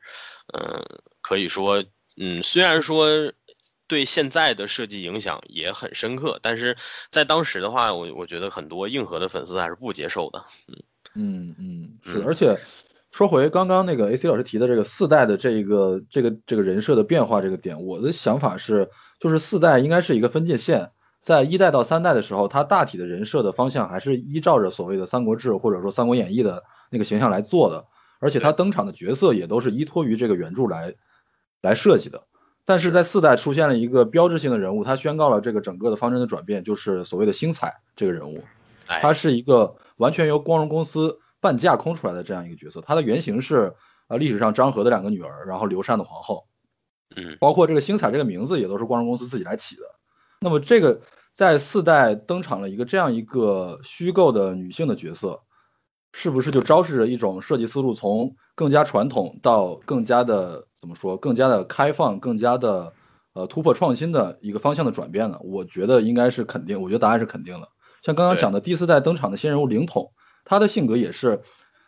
[0.54, 0.82] 嗯，
[1.22, 1.84] 可以说，
[2.18, 3.10] 嗯，虽然说
[3.88, 6.78] 对现在的设计影响也很深刻，但是
[7.10, 10.46] 在当时的话，我我觉得很多硬核的粉丝还是不接受的。
[11.16, 12.56] 嗯嗯嗯，是，而且。
[13.12, 18.90] 说回刚刚那个 AC 老师提的这个四代的这个这个这个人设的变化这个点，我的想法是，
[19.20, 20.90] 就是四代应该是一个分界线，
[21.20, 27.86] 在一代到三代的时候，它大体的人设的方向还是依照着所谓的《三国志》或者说《三国演义》的那个形象来做的，
[28.20, 30.96] 而且它登场的角色也都是依托于这个原著来
[31.62, 32.24] 来设计的。
[32.64, 38.42] 但是在四代出现了一个标志性的人物，他宣告了这个整个的方针的转变，就是所谓的星彩这个人物，
[38.86, 41.20] 他是一个完全由光荣公司。
[41.42, 43.74] 半架空出来的这样一个角色，他的原型是
[44.08, 46.46] 呃历史上张和的两个女儿，然后刘禅的皇后。
[47.18, 49.82] 嗯，包括这个星彩这个名字也都是光荣公司自己来起的。
[50.40, 51.02] 那么这个
[51.34, 55.42] 在四代登场了一个这样一个虚构的女性的角色，
[56.14, 62.94] 是不是就昭示着一种设计思路从更加传统到更加的怎么说，更加的开放，更加的
[63.34, 65.38] 呃突破创新的一个方向的转变呢？
[65.42, 67.68] 我觉得应该是肯定，我觉得答案是肯定的。
[68.02, 70.14] 像刚刚讲的第四代登场的新人物灵统，
[70.52, 71.40] 他的性格也是。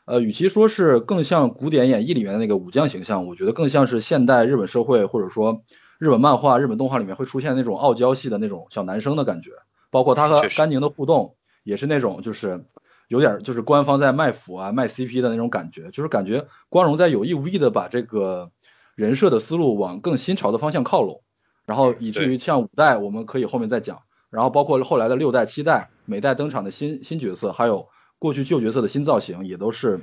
[0.05, 5.63] 呃，与其说是更像古典演义里面的那个武将形象，我觉得更像是现代日本社会或者说
[5.97, 9.51] 日本漫画、日本动画里面会出现那种傲娇系的那种小男生的感觉。
[9.89, 12.65] 包括他和甘宁的互动，也是那种就是
[13.07, 18.51] 有点就是官方在卖腐啊、卖 CP 的那种感觉，就是感觉光荣在有意无意的把这个
[18.95, 21.21] 人设的思路往更新潮的方向靠拢，
[21.65, 23.99] 然后以至于像五代我们可以后面再讲，
[24.29, 27.87] 然后包括后来的六代、七代，每代登场的新新角色，还有。
[28.23, 29.99] 过去旧角色的新造型也都是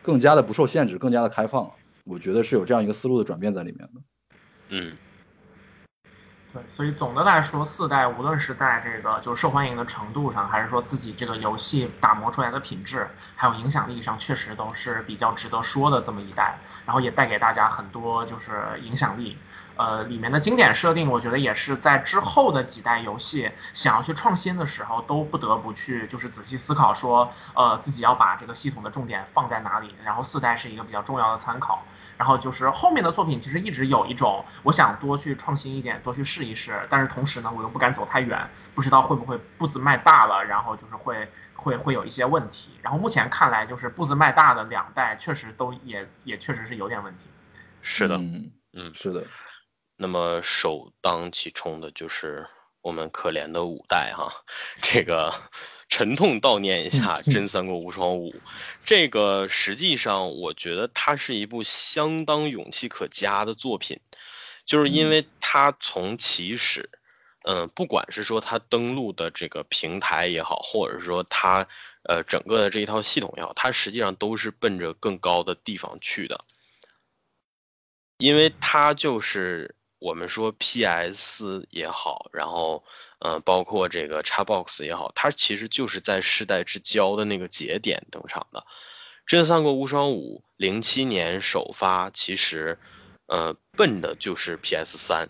[0.00, 1.68] 更加的不受限制，更加的开放。
[2.04, 4.00] 我觉得是有这样一个思路的转变在里面的。
[4.68, 4.96] 嗯，
[6.52, 16.56] 对，所以总的来说，四代无论是在这个就是受欢迎的程度上，还是说自己这个游戏打磨出来的品质，还有影响力上，确实都是比较值得说的这么一代。
[16.84, 19.36] 然后也带给大家很多就是影响力。
[19.76, 29.94] 呃，里面的经典设定，我觉得也是在之后的几代游戏想要去创新的时候，都不得不去就是仔细思考，说呃自己要把这个系统的重点放在哪里。
[30.04, 31.82] 然后四代是一个比较重要的参考。
[32.16, 36.80] 然后就是后面的作品，其实一直有一种我想多去创新一点，多去试一试。
[36.88, 42.70] 但是同时呢，我又不敢走太远，不知道会不会步子迈大了，然后就是会会会有一些问题。
[42.80, 47.24] 然后目前看来，就是步子迈大的两代，确实都也也确实是有点问题。
[47.82, 49.22] 是的，嗯嗯，是的。
[49.98, 52.46] 那么首当其冲的就是
[52.82, 54.30] 我们可怜的五代哈，
[54.82, 55.32] 这个
[55.88, 58.30] 沉痛悼念一下《真三国无双五》。
[58.84, 63.98] 这个实际上我觉得它是一部相当勇气可嘉的作品，
[64.66, 66.88] 就是因为它从起始，
[67.44, 71.66] 嗯，不管是说它登录的这个平台也好，或者说它
[72.02, 76.44] 呃整个的这一套系统也好，它实际上都是奔着更高的地方去的，
[78.18, 79.74] 因为它就是。
[80.06, 82.84] 我们说 P.S 也好，然后，
[83.18, 88.60] 嗯，包括这个 Xbox 也好，它其实就是在世代之交的那个节点登场的。
[89.26, 92.78] 《真三国无双五》零七年首发，其实，
[93.26, 95.28] 呃，奔的就是 P.S 三。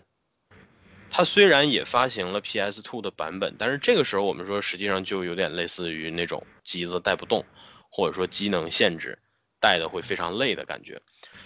[1.09, 7.43] 它虽然也发行了 P.S Two 的版本，但是这个时候我们说实际上就有点类似于那种机子带不动，
[7.89, 9.17] 或者说机能限制，
[9.59, 11.01] 带的会非常累的感觉。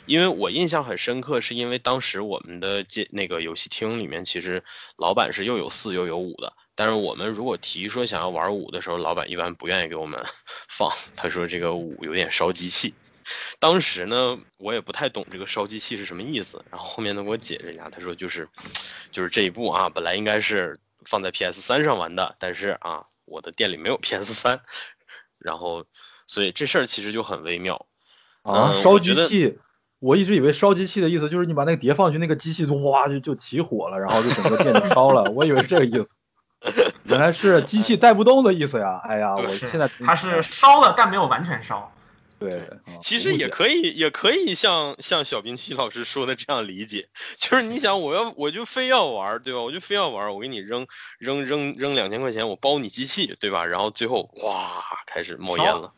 [0.05, 4.63] 因为我印象很深刻，是因为当时我们的街那个游戏厅里面，其实
[4.97, 6.51] 老板是又有四又有五的。
[6.73, 10.19] 但是我们如果提说想要玩五的时候，老板一般不愿意给我们
[10.69, 12.93] 放，他说这个五有点烧机器。
[13.59, 16.63] 当时呢，我也不太懂这个烧机器是什么意思。
[16.71, 18.49] 然后后面他给我解释一下，他说就是，
[19.11, 24.59] 就是这一步啊，本来应该是放在 PS 三上玩的，但是啊，我的店里没有 PS 三，
[25.37, 25.85] 然后
[26.25, 27.85] 所以这事儿其实就很微妙
[28.41, 29.59] 啊，烧机器。
[30.01, 35.29] 我一直以为烧机器的意思就是你把那个碟放进去，那个机器哇就就起火了，然后就整个店就烧了。
[35.31, 36.09] 我以为是这个意思，
[37.03, 38.99] 原来是机器带不动的意思呀！
[39.03, 41.91] 哎呀，我现在它是烧了，但没有完全烧。
[42.39, 42.59] 对，
[42.99, 49.61] 其实也可以，也可以像像小兵曲老师说的这样理解，就是你想，我要我就非要玩，对吧？
[49.61, 50.87] 我就非要玩，我给你扔
[51.19, 53.63] 扔扔扔两千块钱，我包你机器，对吧？
[53.63, 55.93] 然后最后哇，开始冒烟了。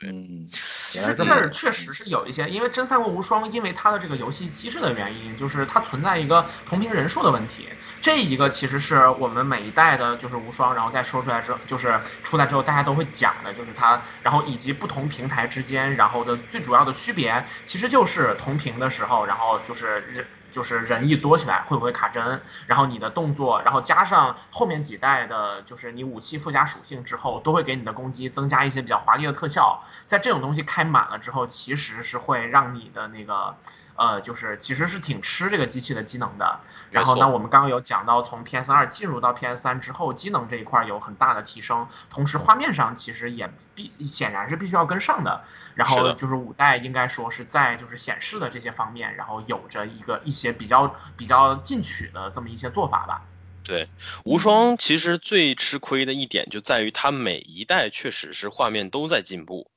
[0.00, 0.46] 嗯，
[0.92, 7.68] 其实这儿确实是有一些，因为《真三国无双》因为它的这个游戏机制的原因，就是它存在一个同屏人数的问题。
[8.00, 20.24] 这一个其实是我们每一代的，就是无双，然后再说出来之后，就是出来之后大家都会讲的，就是它，然后以及不同平台之间，然后的最主要的区别，其实就是同屏的时候，然后就是人。
[20.50, 22.40] 就是人一多起来会不会卡帧？
[22.66, 29.82] 然后你的动作，然后加上后面几代的，就是你武器附加属性之后，都会给你的攻击增加一些比较华丽的特效。
[30.06, 33.56] 在这种东西开满了之后，其实是会让你的那个。
[33.98, 36.60] 呃，就是其实是挺吃这个机器的机能的。
[36.92, 45.42] 然后呢，我们刚刚有讲到，从 PS 二进入到 PS 三之后，机能这一块有很大的提升，同时画面上其实也必显然是必须要跟上的。
[45.74, 53.20] 然后就是五代应该说是在就是显示的这些方面，然后有着一个一些比较比较进取的这么一些做法吧。
[53.64, 53.86] 对，
[54.24, 59.68] 无双其实最吃亏的一点就在于它每一代确实是画面都在进步。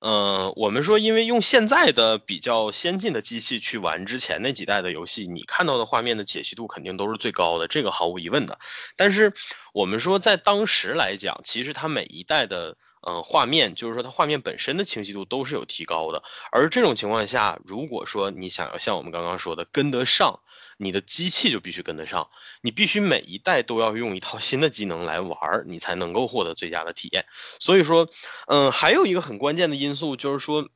[0.00, 8.56] 呃，我们说，因为用现在的比较先进的机器去玩之前那几代的游戏，你看到的画面的解析度肯定都是最高的，这个毫无疑问的。
[8.96, 9.32] 但是
[9.72, 12.76] 我们说，在当时来讲，其实它每一代的
[13.06, 16.22] 嗯，画面就是说它画面本身的清晰度都是有提高的。
[16.50, 20.40] 而这种情况下，如果说你想要像我们刚刚说的跟得上，
[20.78, 22.28] 你的机器就必须跟得上，
[22.60, 27.24] 你必须每一代都要用一套新的机能来玩，你才能够获得最佳的体验。
[27.58, 28.08] 所以说，
[28.46, 30.68] 嗯，还有一个很关键的因素就是说，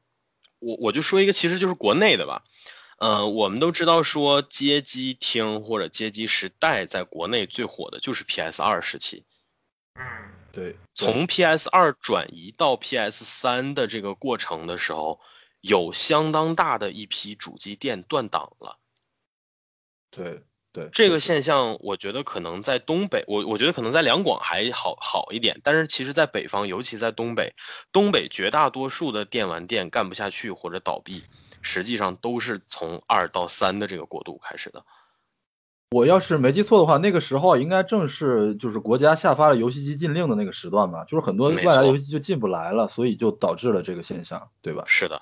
[0.59, 2.43] 我我就说一个，其实就是国内的吧。
[2.99, 9.25] 嗯，我们都知道说街机厅或者街机时代在国内最火的就是 PS 二时期。
[9.95, 10.41] 嗯。
[10.53, 15.18] 对，从 PS 二转移到 PS 三的这个过程的时候，
[15.62, 18.78] 有相当大的一批主机店断档了。
[20.11, 20.42] 对
[20.72, 27.55] 对，这个现象，我觉得可能在东北，我我觉得可能在两广还好好一点，但是其实在北方，尤其在东北，
[27.90, 31.24] 东北绝大多数的电玩店干不下去或者倒闭，
[31.62, 34.84] 实际上都是从二到三的这个过渡开始的。
[35.93, 44.82] 我要是没记错的话，那个时候应该正是就是国家下发了游戏机禁令的那个时段吧，就是很多外来游戏机就进不来了，所以就导致了这个现象，对吧？
[44.86, 45.20] 是的，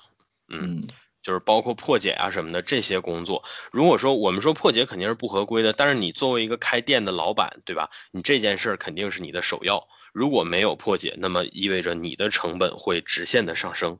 [0.49, 0.81] 嗯，
[1.21, 3.43] 就是包括破解啊什么的这些工作。
[3.71, 7.89] 如果说我们说破解肯定是不合规的，但是你作为一个开店的老板，对吧？
[8.11, 9.85] 你这件事儿肯定是你的首要。
[10.13, 13.97] 如果没有破解，那么意味着你的成本会直线的上升。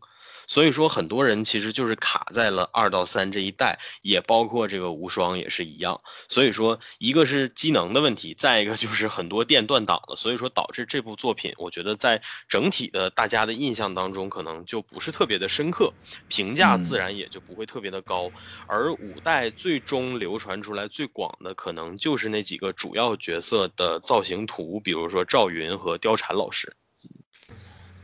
[0.52, 6.02] 所以说，很多人其实就是卡在了二到三这一代，也包括这个无双也是一样。
[6.28, 15.94] 所以说，一个是机能的问题，再一个就是很多店断档了，所以说导致这部作品，我觉得在整体的大家的印象当中，可能就不是特别的深刻，
[16.28, 18.30] 评价自然也就不会特别的高。
[18.68, 26.76] 而五代最终流传出来最广的，可能就是那几个主要角色的造型图，比如说赵云和貂蝉老师。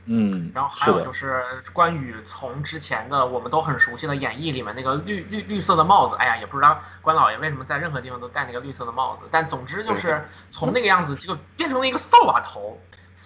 [0.10, 1.43] 嗯，然后还有就是
[1.74, 12.80] 关羽从之前的我们都很熟悉的演义里面那个绿绿绿色的帽子，哎呀，也不知道关老爷为什么在任何地方都戴那个绿色的帽子，但总之就是从那个样子就变成了一个扫把头，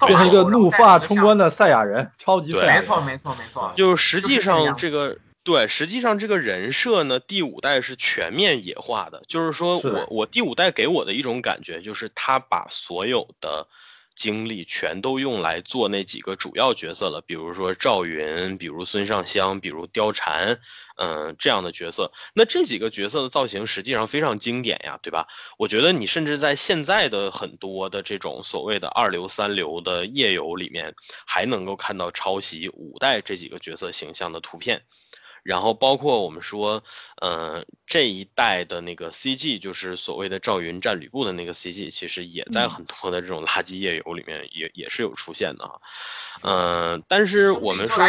[0.07, 2.75] 变成一个怒发冲冠的赛亚人，超级帅。
[2.75, 13.67] 没错没错没错，就实际上这个对，实际上这个人设呢，第五代是全面野化的，就是说我我第五代给我的一种感觉就是他把所有的。
[14.22, 20.59] 精力全都用来做那几个主要角色了，比如说赵云，比如孙尚香，比如貂蝉，
[20.97, 22.11] 嗯，这样的角色。
[22.36, 25.28] 那这几个角色的造型实际上非常经典呀，对吧？
[25.57, 30.93] 我觉得你甚至在现在的很多的这种所谓的二流、三流的页游里面，
[31.26, 34.84] 还能够看到抄袭五代这几个角色形象的图片。
[35.43, 36.83] 然后包括我们说，
[37.21, 45.81] 嗯，这一代的那个 CG，就是所谓的赵云战吕布的那个 CG，其实也在很多的这种垃圾页游里面也也是有出现的哈，
[46.43, 48.03] 嗯，但是我们说。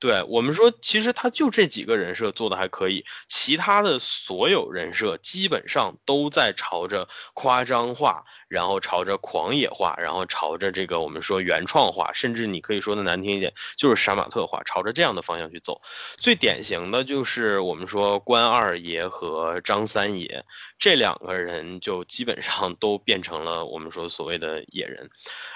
[0.00, 15.80] 对我们说，其实他就这几个人设做的还可以，其他的所有人设基本上都在朝着夸张化，然后朝着狂野化，然后朝着这个我们说原创化，甚至你可以说的难听一点，就是杀马特化，朝着这样的方向去走。
[16.18, 20.44] 最典型的就是我们说关二爷和张三爷
[20.78, 25.08] 这两个人，就基本上都变成了我们说所谓的野人。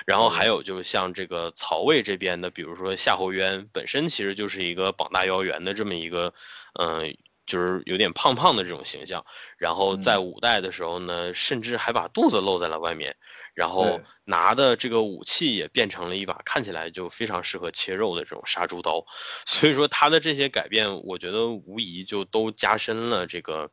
[0.06, 4.38] 然后还有就是像这个曹魏这边的，比如说夏侯渊，本身其实。
[4.38, 6.32] 就是一个膀大腰圆的这么一个，
[6.78, 7.12] 嗯，
[7.48, 9.24] 就是有点胖胖的这种形象。
[9.56, 13.16] 然后在五代的时候呢，甚至还把肚子露在了外面，
[13.54, 19.04] 然后拿的这个武器也变成了一把看起来就非常适合切肉的这种杀猪刀。
[19.46, 23.70] 所以说他的这些改变，我觉得无疑就都加深了这个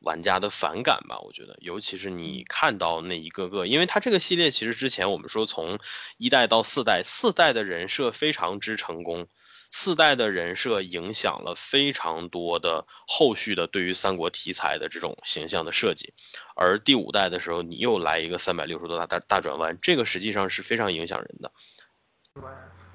[0.00, 1.18] 玩家的反感吧。
[1.20, 5.78] 我觉得，尤其是你看到那一个个，因为他这个系列其实之前我们说从
[6.18, 9.28] 一代到四代，四代的人设非常之成功。
[9.72, 16.12] 四代的人设影响了非常多的后续的对于三国题材的这种形象的设计，
[16.54, 21.50] 而第五代的时候，你又来一个三百六十度大大大转弯，这个实际上是非常影响人的。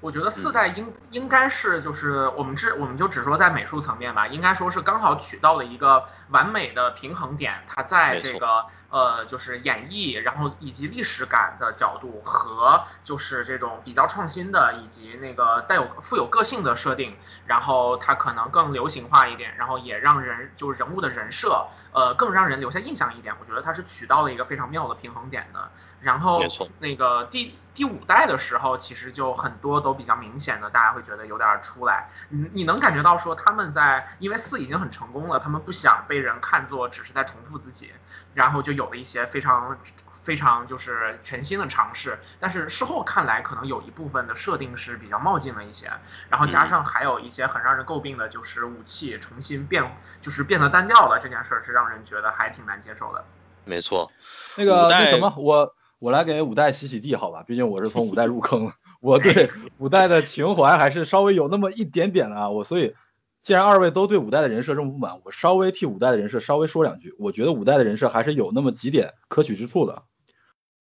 [0.00, 8.66] 我觉得四代应应该是就是我们只我们就只说在美术层面吧，应该说是刚好取到了一个完美的平衡点，它在这个。
[8.90, 23.34] 呃，就是演绎，然后以及历史感的角度和就是这种比较创新的，以及那个带有富有个性的设定，然后它可能更流行化一点，然后也让人就是人物的人设，呃，更让人留下印象一点。
[23.38, 25.70] 我觉得它是取到了一个非常妙的平衡点的。
[26.00, 26.42] 然后
[26.78, 32.08] 那个第第五代的时候，其实就很多都比较明显的，大家会觉得有点出来。
[32.30, 37.92] 你你能感觉到说他们在因为四已经很成功了，他们不想被人看作只是在重复自己，
[38.32, 38.78] 然后就。
[38.78, 39.76] 有了一些非常
[40.22, 45.90] 非常就是全新的尝试，但是事后看来，可能有一部分的设定是比较冒进了一些，
[46.28, 49.82] 然后加上还有一些很让人诟病的，就是武器重新变，
[50.22, 53.24] 就是变得单调了，这件事儿是让人觉得还挺难接受的。
[53.64, 54.08] 没错，
[54.56, 57.42] 那个那什么，我我来给五代洗洗地，好吧？
[57.42, 58.70] 毕竟我是从五代入坑，
[59.00, 62.50] 我对五代的情怀还是稍微有那么一点点的啊。
[62.50, 62.94] 我所以，
[63.42, 67.14] 既然二位都对五代的人设这么不满，我稍微替五代的人设稍微说两句。
[67.18, 70.04] 我觉得五代的人设还是有那么几点可取之处的。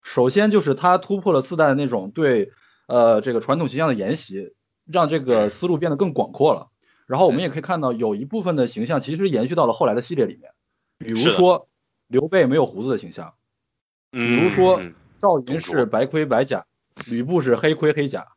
[0.03, 2.51] 首先就是他突破了四代的那种对
[2.87, 4.53] 呃这个传统形象的沿袭，
[4.85, 6.67] 让这个思路变得更广阔了。
[7.07, 10.51] 然后我们也可以看到，有一部分的形象其实延续到了后来的系列里面，
[10.97, 11.67] 比如说
[12.07, 13.33] 刘备没有胡子的形象，
[14.11, 14.81] 比如说
[15.21, 16.65] 赵云是白盔白甲，
[17.07, 18.27] 吕布是黑盔黑甲，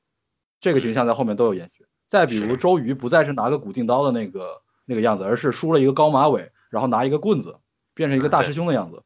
[0.61, 1.87] 这个形象在后面都有延续。
[2.07, 7.57] 再比如周瑜不再是拿个古锭刀的那个那个样子，而是梳了一个高马尾，然后拿一个棍子，
[7.95, 9.03] 变成一个大师兄的样子。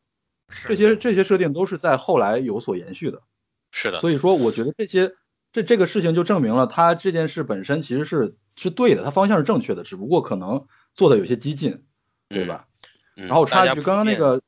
[0.67, 3.23] 这些这些设定都是在后来有所延续的。
[3.71, 4.01] 是的。
[4.01, 5.13] 所以说，我觉得这些
[5.53, 8.37] 这这个事情就证明了他这件事本身其实是。
[8.57, 10.65] 是对的，他方向是正确的，只不过可能
[10.95, 11.83] 做的有些激进，
[12.29, 12.69] 对吧？
[13.17, 14.41] 然后插一句，刚刚那个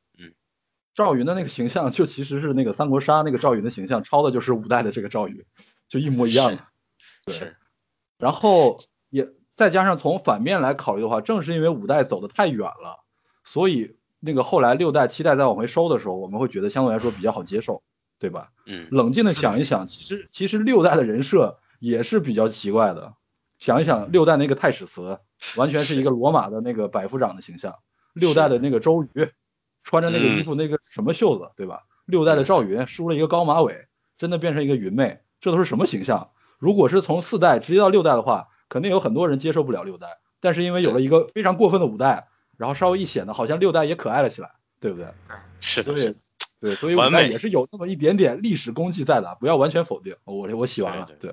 [0.96, 5.44] 赵云的那个形象，就其实是那个三国杀那个赵云的形象，抄的就是五代的这个赵云，
[5.88, 6.58] 就一模一样的。
[7.26, 7.52] 对。
[8.18, 8.78] 然后
[9.10, 13.04] 也再加上从反面来考虑的话，正是因为五代走的太远了，
[13.44, 17.82] 所以那个后来六代、七代再往回收的时候，我们会觉得相对来说比较好接受，
[18.18, 18.50] 对吧？
[18.64, 18.88] 嗯。
[18.90, 23.14] 冷静的想一想，其实其实六代的人设也是比较奇怪的。
[23.58, 25.18] 想一想，六代那个太史慈，
[25.56, 27.72] 完全是一个罗马的那个百夫长的形象；
[28.14, 29.30] 六代的那个周瑜，
[29.86, 31.84] 穿着那个衣服，那个什么袖子，对吧？
[32.06, 33.86] 六代的赵云梳了一个高马尾，
[34.18, 36.30] 真的变成一个云妹，这都是什么形象？
[36.58, 40.08] 如果是从四代直接到六代的话，肯定有很多人接受不了六代。
[40.40, 42.26] 但是因为有了一个非常过分的五代，
[42.56, 45.06] 然后稍微一显得好像六代也可爱了起来，对不对？
[45.60, 46.14] 是的，对，
[46.58, 50.16] 对，所以五代也是有那么一点点历史功绩在的，不要完全否定。
[50.24, 51.32] 我我洗完了，对。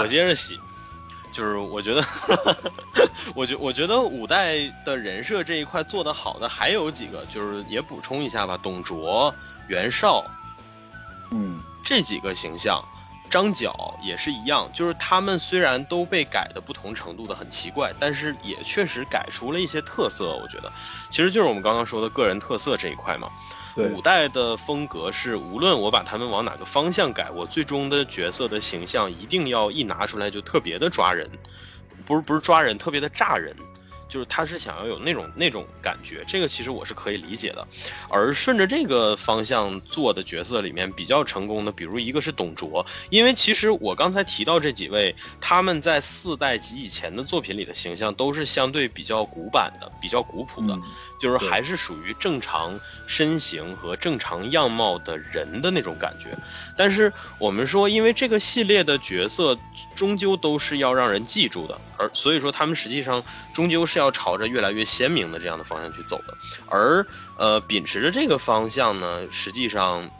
[0.00, 0.60] 我接着洗，
[1.32, 2.04] 就是我觉得，
[3.34, 9.34] 我觉我觉得五代的人设这一块做得好的还有几个，就是也补充一下吧，董卓、
[9.68, 10.24] 袁绍，
[11.30, 12.82] 嗯，这几个形象，
[13.30, 20.36] 张角也是一样，就是他们虽然都被改的不同程度的很奇怪，但是也确实改出了一些特色。
[20.42, 20.72] 我觉得，
[21.10, 23.28] 其实就是我们刚刚说的个人特色这一块嘛。
[23.76, 31.28] 五代的风格是，无论我把他们往哪个方向改，我最终的角色的形象一定要一拿出来就特别的抓人，
[32.04, 33.54] 不是不是抓人，特别的炸人。
[34.06, 37.66] 就是他是想要有那种那种感觉，这个其实我是可以理解的。
[38.08, 50.78] 而顺着这个方向做的角色里面比较成功的，比如一个是董卓，因为其实我刚才提到这几位，他们在四代及以前的作品里的形象都是相对比较古板的、比较古朴的，
[51.24, 56.36] 就是还是属于正常身形和正常样貌的人的那种感觉。
[56.76, 59.58] 但是我们说，因为这个系列的角色
[59.94, 66.34] 终究都是要让人记住的，而所以说他们实际上终究是要朝着越来越鲜明的这样的方向去走的。
[66.66, 67.06] 而
[67.38, 70.10] 呃，秉持着这个方向呢，实际上，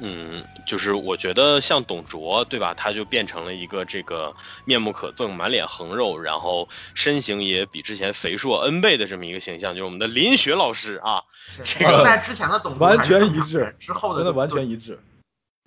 [0.00, 2.72] 嗯，就是我觉得像董卓，对吧？
[2.74, 4.34] 他就变成了一个这个
[4.64, 11.22] 面目可憎、满脸横肉，然后身形也比之前肥硕 N 倍的这么一个形象，就是我们的林雪老师啊。
[11.64, 14.98] 这个在之前的董卓完全一致，之后的真的完全一致。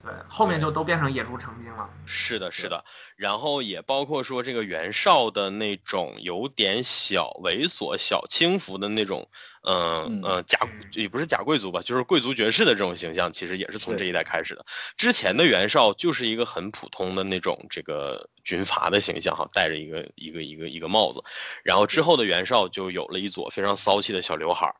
[0.03, 1.87] 对，后面就都变成野猪成精了。
[2.05, 2.83] 是的，是的，
[3.15, 9.27] 然后也包括说这个袁绍的那种有点小猥琐、小轻浮的那种，
[9.63, 10.59] 嗯嗯，假
[10.93, 14.65] 也不是假贵族吧，就是贵族爵士的这种形象，其实也是从这一代开始的。
[14.97, 21.23] 之前的袁绍就是一个很普通的那种这个军阀的形象哈，戴着一个一个一个一个帽子，
[21.63, 24.75] 然后之后的袁绍就有了一撮非常骚气的小刘海儿，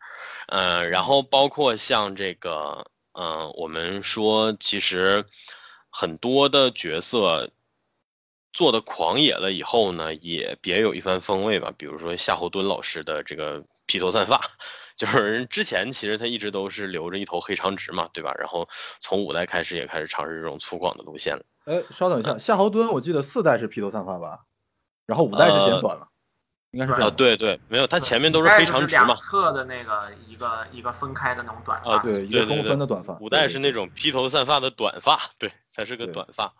[0.47, 2.83] 嗯，然后包括像这个。
[3.21, 5.23] 嗯，我们说其实
[5.91, 7.47] 很多的角色
[8.51, 11.71] 做的狂野了以后呢，也别有一番风味吧。
[11.77, 14.41] 比如说夏侯惇老师的这个披头散发，
[14.97, 18.33] 就是之前其实他一直都是留着一头黑长直嘛，对吧？
[18.39, 18.67] 然后
[18.99, 21.43] 从五代开始也开始尝试这种粗犷的路线了。
[21.65, 24.45] 哎，稍等一下，夏侯惇我记得四代是披头散发吧，
[25.05, 26.07] 然后五代是剪短了。
[26.71, 29.13] 应该是这样，对对，没有，它前面都是非常直嘛。
[29.15, 33.17] 侧的那个一个一个分开的那种短发，对，一个中分的短发。
[33.19, 36.53] 五代是那种披头散发的短发，对，它是个短发。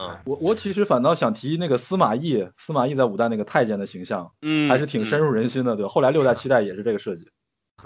[0.00, 5.76] 嗯，我我其实反倒想提那个司马懿，司马懿在五代那个太监的形象，嗯，还是挺深入人心的。
[5.76, 7.30] 对，后来六代七代也是这个设计。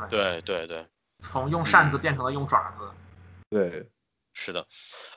[0.08, 0.86] 对对对，
[1.18, 2.88] 从用扇子变成了用爪子。
[3.50, 3.88] 对。
[4.34, 4.66] 是的，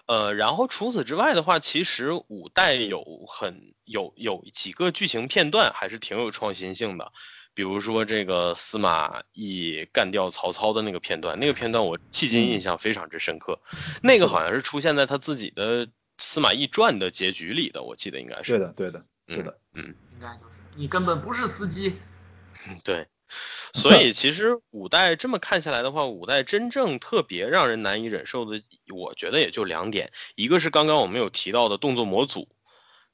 [0.08, 7.12] 呃，然后除此之外的话，其实五代有很有有几个剧情片段还是挺有创新性的，
[7.54, 13.60] 比如说这个司马懿干掉曹操的那个片段，那个片段我迄今印象非常之深刻，
[14.04, 15.88] 那个好像是出现在他自己的
[16.20, 18.52] 《司马懿传》的结局里的，我记得应该是。
[18.52, 21.96] 对的，对的，是的，嗯，应该就是你根本不是司机。
[22.84, 23.08] 对。
[23.74, 28.62] 所以其实五代这么看下来的话，五代真正特别让人难以忍受的，
[28.94, 32.48] 我觉得也就两点，一个是刚刚我们有提到的动作模组，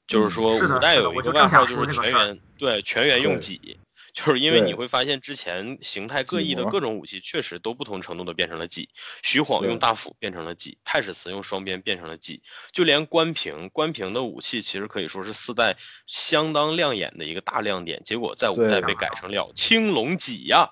[0.06, 3.76] 就是说五代有一个外号就是全员对全员用戟。
[4.12, 8.88] 就是因为你会发现，之前形态各异的各种武器，确实都不同程度的变成了戟。
[9.22, 12.42] 徐晃用大斧变成了戟，太史慈用双鞭变成了戟，
[12.72, 20.68] 就连关平，关平的武器其实可以说是四代相当亮眼的一个大亮点，结果在五代被改成了青龙戟呀。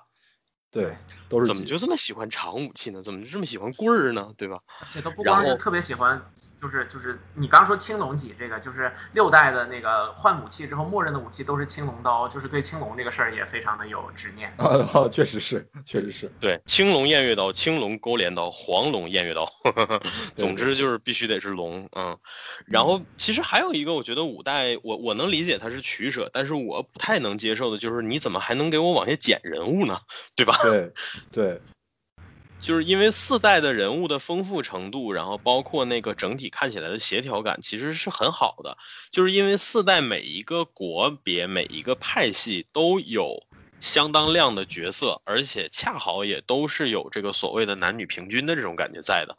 [0.71, 0.95] 对，
[1.27, 3.01] 都是怎么就这么喜欢长武器呢？
[3.01, 4.31] 怎么就这么喜欢棍儿呢？
[4.37, 4.57] 对吧？
[4.79, 6.19] 而且他不光是特别喜欢，
[6.55, 14.49] 就是就是你刚说青龙戟这个，就是六代的那个换武器之后，默认的武器都是青龙刀，就是对青龙这个事儿也非常的有执念。
[14.57, 16.31] 啊，确实是，确实是。
[16.39, 19.45] 对，青龙偃月刀、青龙勾镰刀、黄龙偃月刀，
[20.37, 21.85] 总之就是必须得是龙。
[21.97, 22.17] 嗯，
[22.65, 29.99] 然后其实还有一个，我觉得五代我我能理解它是取舍，但是我不太能接受的就是你怎么还能给我往下减人物呢？
[30.33, 30.55] 对吧？
[30.63, 30.91] 对
[31.31, 31.61] 对，
[32.61, 38.77] 就是因为四代的人物的丰富程度，然后包括那个整体看起来的协调感，其实是很好的。
[39.09, 43.41] 就是因为四代每一个国别、每一个派系都有
[43.79, 49.35] 相当亮的角色，而且恰好也都是有这个所谓的男女平均的这种感觉在的。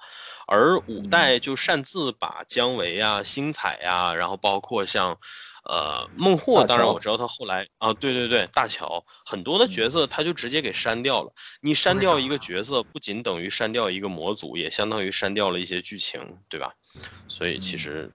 [0.47, 5.18] 而五代就擅自把姜维啊、星彩呀，然后包括像。
[5.65, 11.33] 呃，孟获，当然我知道他后来啊，对对对，大乔很多的角色他就直接给删掉了。
[11.61, 16.73] 你删掉一个角色，不仅等于删掉一个模组，也相当于删掉了一些剧情，对吧？
[17.29, 18.13] 所以其实，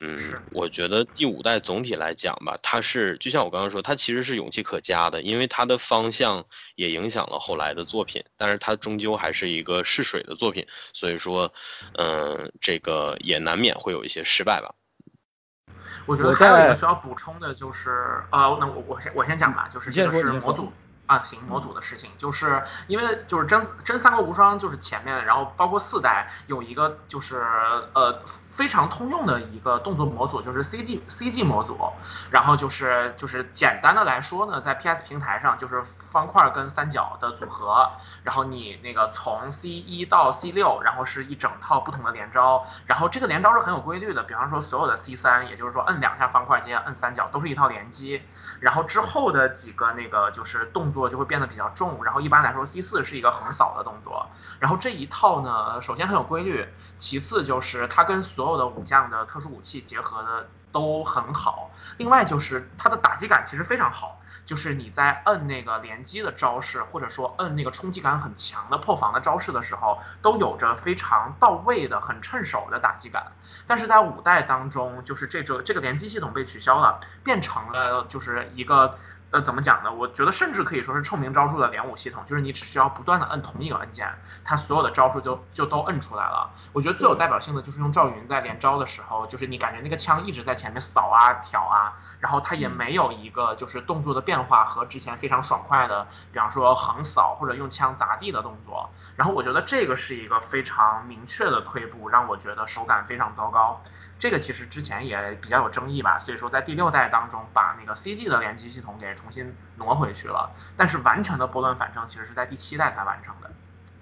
[0.00, 6.44] 嗯，我觉得第五代总体来讲吧，它是就像我刚刚说，它其实是勇气可嘉的，因为它的方向
[6.74, 11.52] 也影响了后来的作品，但是它终究还是一个试水的作品，所以说，
[11.92, 14.74] 嗯，这个也难免会有一些失败吧。
[16.06, 20.72] 我觉得还有一个需要补充的就是，呃，那我我先我先讲吧，就是这个是模组
[21.06, 27.42] 啊，行，模组的事情，就是因为就是真真三国无双就是前面，然后包括四代有一个就是
[27.92, 28.18] 呃。
[28.58, 31.78] 非常通用的一个动作模组就是 CG CG 模组，
[32.28, 37.88] 然后就是就是简单的来说呢，在 PS 平台上就是方块跟三角的组合，
[38.24, 48.20] 然后你那个从 C 一到 C 六，然后是一整套不同的连招，然后这个连招是很有规律的，比方说所有的 C 三，也就是说摁两下方块接摁三角都是一套连击，
[48.58, 54.26] 然后之后的几个那个就是动作就会变得比较重，然后一般来说 C 四是一个横扫的动作，
[54.58, 73.22] 然后这一套呢，首先很有规律，其次就是它跟所所有的武将的特殊武器结合的都很好，另外就是它的打击感其实非常好，就是你在摁那个连击的招式，或者说摁那个冲击感很强的破防的招式的时候，都有着非常到位的、很趁手的打击感。
[73.66, 78.98] 但是在五代当中，就是这个这个连击系统被取消了，变成了就是一个。
[79.30, 79.92] 呃，怎么讲呢？
[79.92, 84.08] 我觉得甚至可以说是臭名昭著的连舞系统，就是你只需要不断的摁同一个按键，
[84.42, 86.50] 它所有的招数就就都摁出来了。
[86.72, 98.88] 我觉得最有代表性的就是用赵云在连招的时候，就是你感觉那个枪一直在前面扫啊挑啊，然后它也没有一个就是动作的变化和之前非常爽快的，比方说横扫或者用枪砸地的动作。
[99.14, 103.82] 然后我觉得这个是一个非常明确的退步，让我觉得手感非常糟糕。
[104.18, 113.48] 这个其实之前也比较有争议吧，所以说在第六代当中把那个 CG 的联机系统给重新挪回去了，但是完全的拨乱反正其实是在第七代才完成的。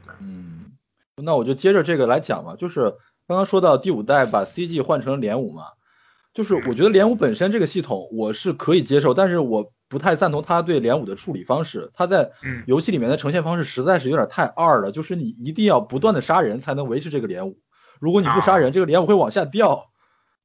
[0.06, 0.72] 对，嗯，
[1.16, 2.90] 那我就接着这个来讲吧，就是
[3.28, 5.64] 刚刚说到第五代把 CG 换成了连五嘛，
[6.32, 12.32] 就是我觉得连五本身这个系统我是可以接受，但是我不太赞同他对连五的处理方式，他在
[12.66, 17.58] 游戏里面的呈现方式实在是有点太二了，就是你一定要不断的杀人才能维持这个连五，
[18.00, 19.90] 如果你不杀人，这个连舞会往下掉。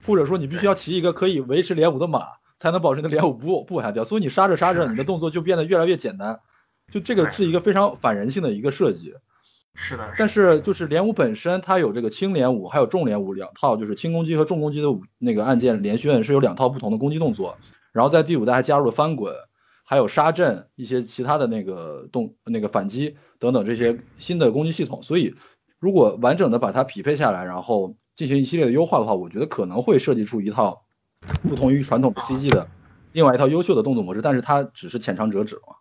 [0.06, 2.26] 或者说你必须要骑一个可以维持连舞的马，
[2.58, 4.04] 才能保证你的连舞不不往下掉。
[4.04, 6.40] 所以你杀着杀着，你的动作就变得越来越简单。
[6.92, 9.14] 就这个是一个非常反人性的一个设计。
[9.76, 10.12] 是的。
[10.18, 14.88] 但是就是连舞本身，它有这个轻连舞还有重连舞两套，就是轻攻击和重攻击的
[15.18, 17.58] 那个按键连续摁是有两套不同的攻击动作。
[17.94, 19.34] 然后在第五代还加入了翻滚，
[19.86, 25.02] 还有杀阵一些其他的那个动那个反击等等这些新的攻击系统。
[25.04, 25.36] 所以
[25.80, 27.96] 如果完整的把它匹配下来，然后。
[28.16, 30.84] 进行一系列的优化的话，我觉得可能会设计出一套
[31.48, 32.68] 不同于传统 CG 的
[33.12, 35.76] 另外一套优秀的动作模式，但是它只是浅尝辄止嘛。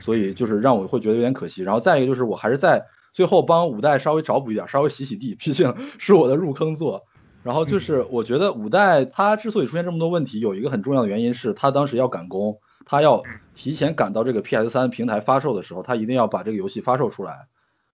[0.00, 1.62] 所以就是让我会觉得有点可惜。
[1.62, 7.02] 然后再一个就是我还是在最后帮五代稍微找补一点，稍微洗洗地，毕竟 是我的入坑作。
[7.42, 13.22] 然后就是我觉得五代它之所以出现这么多问题，有一个很重要的原因是它当时要赶工，它要
[13.54, 17.46] 提前赶到这个 PS 三平台发售的时候，它一定要把这个游戏发售出来，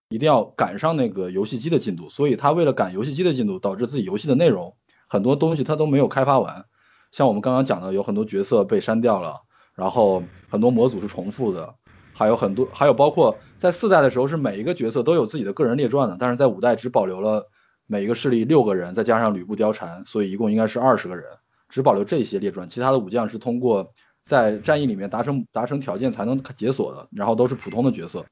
[0.09, 2.09] 一定要赶上那个游戏机的进度。
[2.09, 4.75] 所以他为了赶游戏机的进度，导致自己游戏的内容
[5.07, 6.65] 很多东西他都没有开发完。
[7.11, 9.41] 像我们刚刚讲的，有很多角色被删掉了，
[9.73, 11.75] 然后很多模组是重复的，
[12.13, 17.49] 还有很多，还有包括在四代的时候是每一个角色都有自己的个人列传的，但是在五代只保留了。
[17.87, 21.23] 每一个势力六个人，再加上吕布貂蝉，所以一共应该是二十个人，
[21.69, 23.93] 只保留这些列传，其他的武将是通过
[24.23, 28.25] 在战役里面达成达成条件才能解锁的，然后都是普通的角色。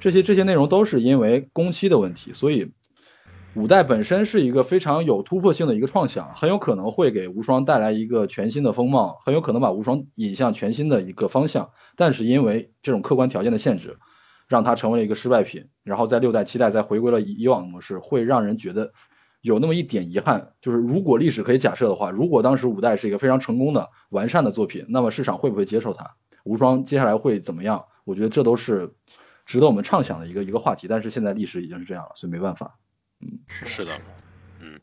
[0.00, 2.72] 这些这些内容都是因为工期的问题，所以
[3.54, 13.98] 五代本身是一个非常有突破性的一个创想，很有可能会给无双带来一个全新的风貌，很有可能把无双引向全新的一个方向，但是因为这种客观条件的限制。
[14.50, 18.92] 让它成为了一个失败品，然后在六代、七代再回归了以往模式，会让人觉得
[19.42, 20.54] 有那么一点遗憾。
[20.60, 26.04] 就是如果历史可以假设的话，如果当时五代是一个非常成功的、完善的作品，那么市场会不会接受它？
[26.42, 27.84] 无双接下来会怎么样？
[28.04, 28.92] 我觉得这都是
[29.50, 30.86] 值得我们畅想的一个一个话题。
[30.86, 32.78] 但是现在历史已经是这样了，所以没办法。
[33.18, 34.00] 嗯，是的，
[34.60, 34.80] 嗯，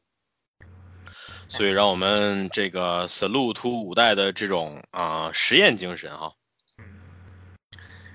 [1.47, 6.33] 所以让我们这个 salute 五代的这种啊实验精神哈。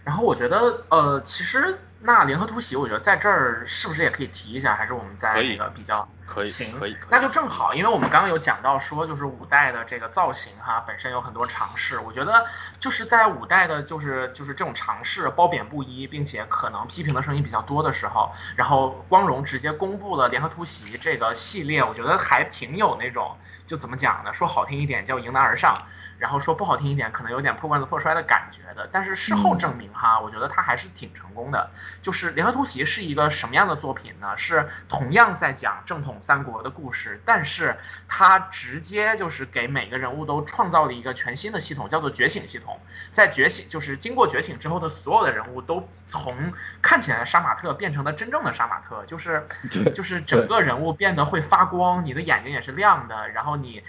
[0.05, 4.77] 然后我觉得，呃，其实那联合突袭，我觉得在这儿是不是也可以提一下？
[4.77, 11.99] 还是我们在那个比较可以行，可以，那就正好，因为我们刚刚有讲到说，就是五代的这个造型哈，本身有很多尝试。
[11.99, 12.47] 我觉得
[12.81, 23.37] 就是在五代的，就是就是这种尝试褒贬不一，并且可能批评的声音比较多的时候，然后光荣直接公布了联合突袭这个系列，我觉得还挺有那种。
[23.65, 24.35] 就怎么讲呢？
[24.35, 25.81] 说好听一点叫迎难而上，
[26.19, 28.87] 然后说不好听一点，可能有点破罐子破摔的感觉的。
[28.93, 31.71] 但是事后证明哈，我觉得它还是挺成功的。
[32.03, 34.37] 就是《联合突袭》是一个什么样的作品呢？
[34.37, 37.77] 是同样在讲正统三国的故事，但是
[38.09, 42.79] 它直接就是给每个人物都创造了一个全新的系统，叫做觉醒系统。
[43.11, 49.47] 在觉醒，就是经过觉醒之后的所有的人物都从看起来的杀马特变成了真正的杀马特，就是
[49.95, 53.57] 就是整个人物变得会发光，你的眼睛也是亮的，然后。
[53.57, 53.83] 你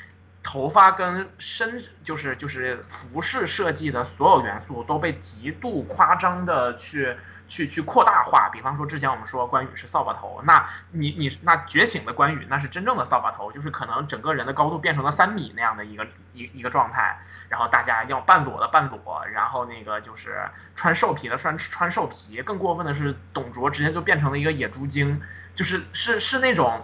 [0.45, 7.15] 头发跟身就是就是服饰设计的所有元素都被极度夸张的去
[7.53, 8.49] 去去扩大化。
[8.49, 17.19] 比方说之前我们说关羽是扫把头，那你你那觉醒的关羽那是真正的扫把头，就是可能整个人的高度变成了三米那样的一个一一个状态。
[17.47, 22.41] 然后大家要半裸的半裸，然后那个就是穿兽皮的穿穿兽皮。
[22.41, 25.21] 更过分的是董卓直接就变成了一个野猪精，
[25.53, 26.83] 就是是是那种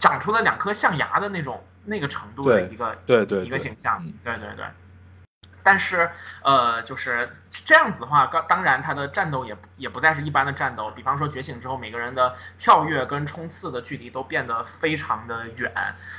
[0.00, 1.64] 长出了两颗象牙的那种。
[1.84, 4.66] 那个程度的一个对对一个形象，对对对，
[5.68, 6.10] 但是
[6.42, 10.90] 呃，就是这样子的话，当当然他的战斗也也不再是一般的战斗。
[10.92, 15.70] 比方说觉醒之后，每个人的跳跃跟冲刺的距离都变得非常的远，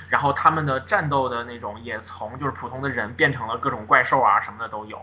[0.08, 5.02] 然后他们的战斗的那种也从就是普通的人变成了各种怪兽啊什么的都有。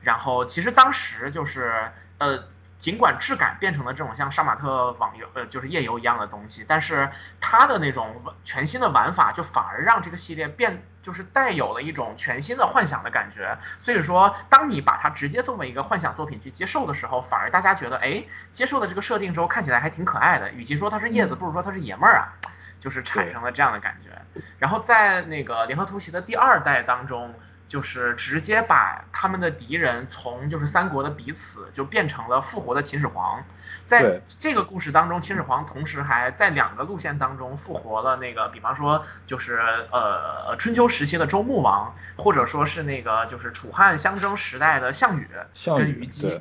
[0.00, 2.44] 然后其实当时就是呃。
[2.78, 7.10] 尽管质感变成了这种像杀马特网游，呃，就是页游一样的东西，但是
[7.40, 8.14] 它的那种
[8.44, 13.58] 全新的玩法，就反而让这个系列变，就是带有了一种全新的幻想的感觉。
[13.78, 20.48] 所以说，当你把它直接作为一个幻想作品去接受的时候，反而大家觉得，哎，接受了这个设定之后，看起来还挺可爱的。
[20.52, 22.30] 与其说它是叶子，不如说它是爷们儿啊，
[22.78, 24.10] 就是产生了这样的感觉。
[24.56, 27.34] 然后在那个联合突袭的第二代当中。
[27.68, 33.44] 就是直接把他们的敌人从就是三国的彼此就变成了复活的秦始皇，
[33.86, 39.60] 在这个故事当中，秦始皇同时还在两个路线当中复活了那个，比方说就是
[39.92, 45.28] 呃春秋时期的周穆王，或者说是那个就是楚汉相争时代的项羽
[45.64, 46.40] 跟虞姬，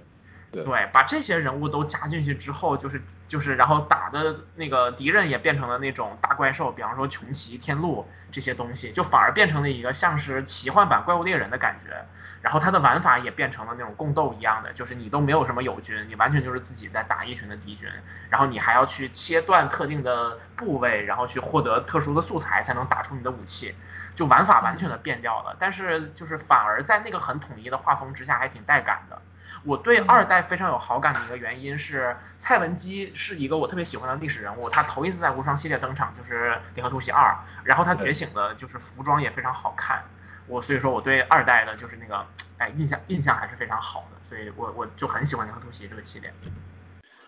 [0.51, 3.01] 对，把这些人物都加进去之后，就是。
[3.27, 11.89] 就是，然后打的那个敌人也变成了那种大怪兽，比方说穷奇、天禄这些东西，就反而变成了一个像是奇幻版怪物猎人的感觉。
[12.39, 17.89] 然后它的玩法也变成了那种共斗一样的，就是你都没有什么友军，你完全就是自己在打一群的敌军，
[18.29, 23.75] 然后你还要去切断特定的部位，然后去获得特殊的素材才能打出你的武器，
[24.15, 25.55] 就玩法完全的变掉了。
[25.59, 29.21] 但是就是反而在那个很统一的画风之下，还挺带感的。
[29.67, 34.69] 我对二代非常有好感的一个原因是，蔡文姬是一个我特别喜欢的历史人物。
[34.69, 37.31] 他头一次在无双系列登场就是《联合突袭二》，
[37.65, 40.01] 然后他觉醒的就是服装也非常好看。
[40.47, 42.25] 我所以说我对二代的就是那个
[42.59, 46.31] 哎印象印象还是非常好的，所以我我就很喜欢《联合突袭》这个系列。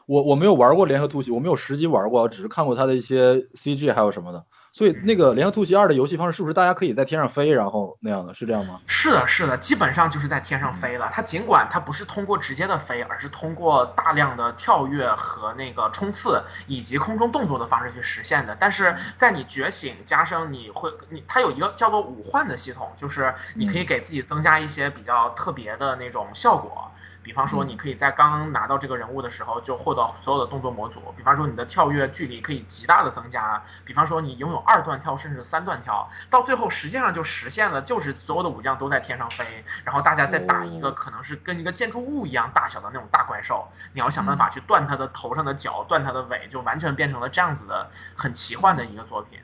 [0.06, 4.46] 我我没有玩过联合突袭，我没有实际玩过，只是看过他的一些 CG 还有什么的。
[4.72, 8.80] 所以那个联合突袭二的游戏方式是不是大家可以在天上飞，然后那样的是这样吗？
[8.86, 11.10] 是的，是的，基本上就是在天上飞了。
[11.12, 18.56] 它尽管它不是通过直接的飞，而是通过大量的跳跃和那个冲刺以及空中动作的方式去实现的。
[18.60, 26.90] 但是在你觉醒加上你会你它有一个叫做五幻的系统，就是你可以给自己增加一些比较特别的那种效果。
[27.30, 31.14] 比方说，你可以在刚拿到这个人物的时候就获得所有的动作模组。
[31.16, 33.64] 比方说，你的跳跃距离可以极大的增加。
[33.86, 49.40] 比方说，你拥有二段跳甚至三段跳，到最后实际上就实现了，就是所有的武将都在天上飞，然后大家在打一个可能是跟一个建筑物一样大小的那种大怪兽，你要想办法去断它的头上的角，断它的尾，就完全变成了这样子的很奇幻的一个作品。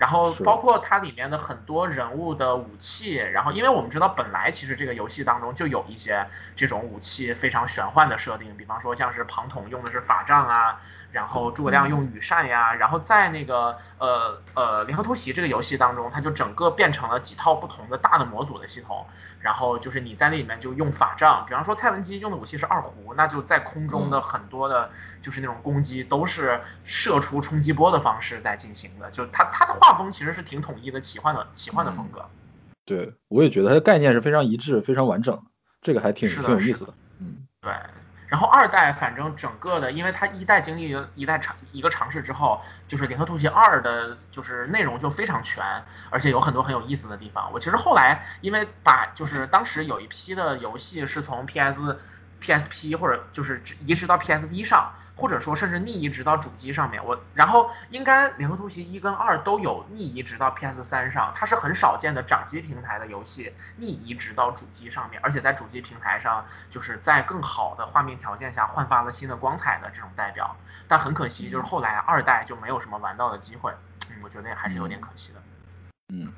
[0.00, 6.26] 然后包括它里面的很多人物的武器，然后因为我们知道本来其实这个游戏当中就有一些
[6.56, 10.80] 这种武器非常玄幻的设定，比方说像是庞统用的是法杖啊。
[11.12, 19.04] 然后诸葛亮用羽扇呀，然后在那个呃呃联合突袭这个游戏当中，它就整个变成了几套不同的大的模组的系统。
[19.40, 24.88] 然后就是你在那里面就用法杖，比方说蔡文姬用的武器是二胡，那就在空中的很多的，
[25.20, 29.10] 就是那种攻击都是射出冲击波的方式在进行的。
[29.10, 32.24] 就它它的画风其实是挺统一的，奇幻的奇幻的风格。
[32.84, 35.42] 对，我也觉得它的概念是非常一致、非常完整的，
[35.82, 36.94] 这个还挺挺有意思的。
[37.18, 37.72] 嗯，对。
[38.28, 45.64] 然后二代反正整个的，因为它一代经历了一代尝一个尝试之后，就是《联合突袭二》的，就是内容就非常全，
[46.08, 47.50] 而且有很多很有意思的地方。
[47.52, 51.98] 我其实后来因为把就是当时有一批的游戏是从 PS。
[52.40, 54.90] PSP 或者就是移植到 PSV 上，
[55.20, 57.04] 或者说甚至逆移植到主机上面。
[57.04, 70.56] 我然后应该《联合突袭》一跟二都有逆移植到 PS 三上，它是很少见的掌机平台的游戏逆移植到主机上面，而且在主机平台上就是在更好的画面条件下焕发了新的光彩的这种代表。
[70.88, 73.70] 但很可惜，就是后来二代就没有什么玩到的机会。
[74.08, 75.42] 嗯，我觉得也还是有点可惜的。
[76.12, 76.32] 嗯，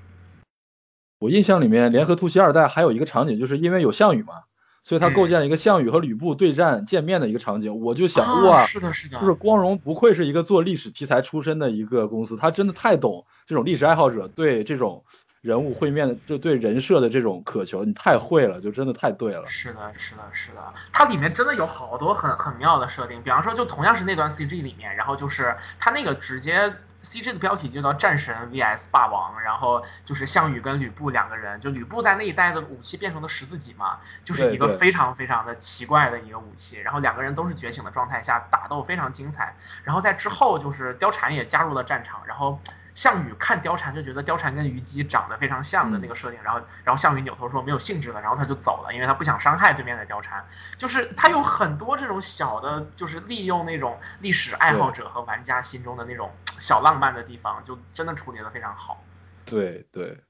[1.20, 4.42] 我印象里面《联合突袭》二代还有一个场景，就是因为有项羽嘛。
[4.84, 15.04] 所以他构建了一个项羽和吕布对战见面的一个场景，我就想哇，是的，是的，就是光荣不愧是一个做历史题材出身的一个公司，他真的太懂这种历史爱好者对这种
[15.40, 19.46] 人物会面的，就对人设的这种渴求，你太会了，就真的太对了。
[19.46, 20.60] 是的，是的，是的，
[20.92, 26.72] 它里面真的有好多很很妙的设定，比方说就同样是那段 CG 里面，然后就是他那个直接。
[27.02, 42.58] C G 的标题就叫战神 V S 霸王，然后就是项羽跟吕布两个人，就吕布在那一代的武器变成了十字戟嘛，就是一个非常非常的奇怪的一个武器，然后两个人都是觉醒的状态下打斗非常精彩，然后在之后就是貂蝉也加入了战场，然后。
[42.94, 50.44] 项羽看貂蝉就觉得貂蝉跟虞姬长得非常像的那个设定，然后然后项羽扭头说没有兴致了，然后他就走了，因为他不想伤害对面的貂蝉。
[50.76, 59.02] 就是他有很多这种小的，就是利用那种历史爱好者和玩家心中的那种小浪漫的地方，就真的处理的非常好。
[59.44, 60.20] 对对，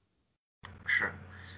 [0.86, 1.12] 是，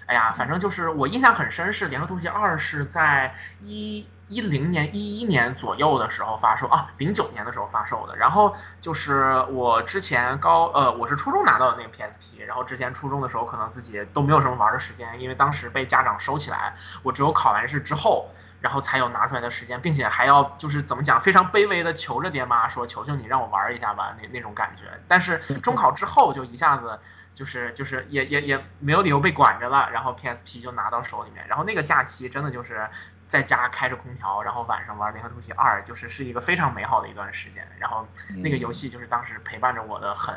[0.06, 4.06] 哎呀，反正就是我印象很深是《联合突袭二》是在一。
[4.28, 8.16] 一零年、一一年左右的时候发售啊，零九年的时候发售的。
[8.16, 18.28] 然后就是我之前高呃，我是初中拿到的那个 PSP，然后之前初中的时候可能自己都没有什么玩的时间，因为当时被家长收起来，我只有考完试之后，
[18.60, 24.84] 然后才有拿出来的时间，并且还要就是怎么讲，非常卑微的求着爹妈说，求求你让我玩一下吧，那那种感觉。
[25.06, 26.98] 但是中考之后就一下子
[27.34, 32.88] 就是就是也也也没有理由被管着了，然后 PSP 就拿到手里面，然后那个假期真的就是。
[33.34, 37.66] 在家开着空调，然后晚上玩《联合突袭二》，就是是一个非常美好的一段时间。
[37.80, 40.32] 然后那个游戏就是当时陪伴着我的，很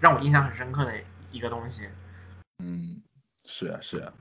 [0.00, 0.92] 让我印象很深刻的
[1.30, 1.88] 一个东西。
[2.58, 3.00] 嗯，
[3.44, 4.12] 是啊，是啊。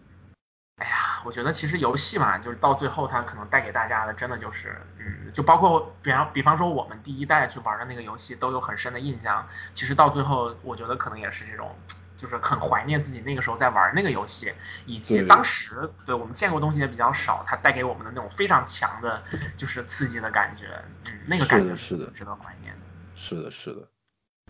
[0.77, 9.43] 哎呀，我觉得其实游戏嘛，就是到最后它可能带给大家的，真的就是，嗯，就包括比方比方说我们第一代去玩的那个游戏，都有很深的印象。
[9.73, 11.75] 其实到最后，我觉得可能也是这种。
[12.21, 14.53] 就是很怀念自己那个时候在玩那个游戏，
[14.85, 19.23] 以及当时对我们见过东西也比较少，它带给我们的那种非常强的，
[19.57, 20.67] 就是刺激的感觉，
[21.07, 22.81] 嗯，那个感觉是的，值得怀念的。
[23.15, 23.81] 是的，是的。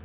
[0.00, 0.04] 嗯，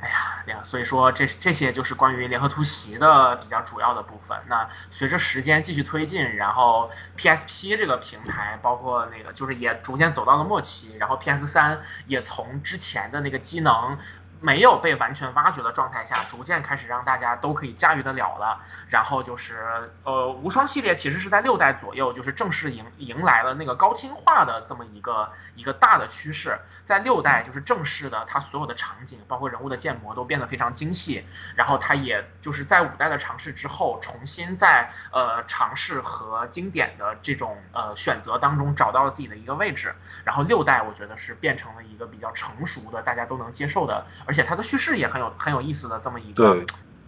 [0.00, 4.38] 哎呀，两所以说这这些就是关于联合突袭的比较主要的部分。
[4.48, 13.98] 那随着时间继续推进，然后 PSP 这个平台，包括那个就是也逐渐走到了末期，然后 PS 三也从之前的那个机能。
[14.44, 18.60] 没有被完全挖掘的状态下，逐渐开始让大家都可以驾驭得了了。
[18.90, 26.58] 然后就是呃，无双系列其实是在六代左右，就是正式迎迎来了那个高清化的这么一个一个大的趋势。
[26.84, 31.24] 在六代就是正式的，它所有的场景，包括人物的建模都变得非常精细。
[31.56, 39.94] 然后它也就是在五代的尝试之后，重新在呃尝试和经典的这种呃选择当中找到了自己的一个位置。
[40.22, 46.62] 然后六代我觉得是变成了一个比较成熟的，大家都能接受的，而且它的叙事也很有很有意思的这么一个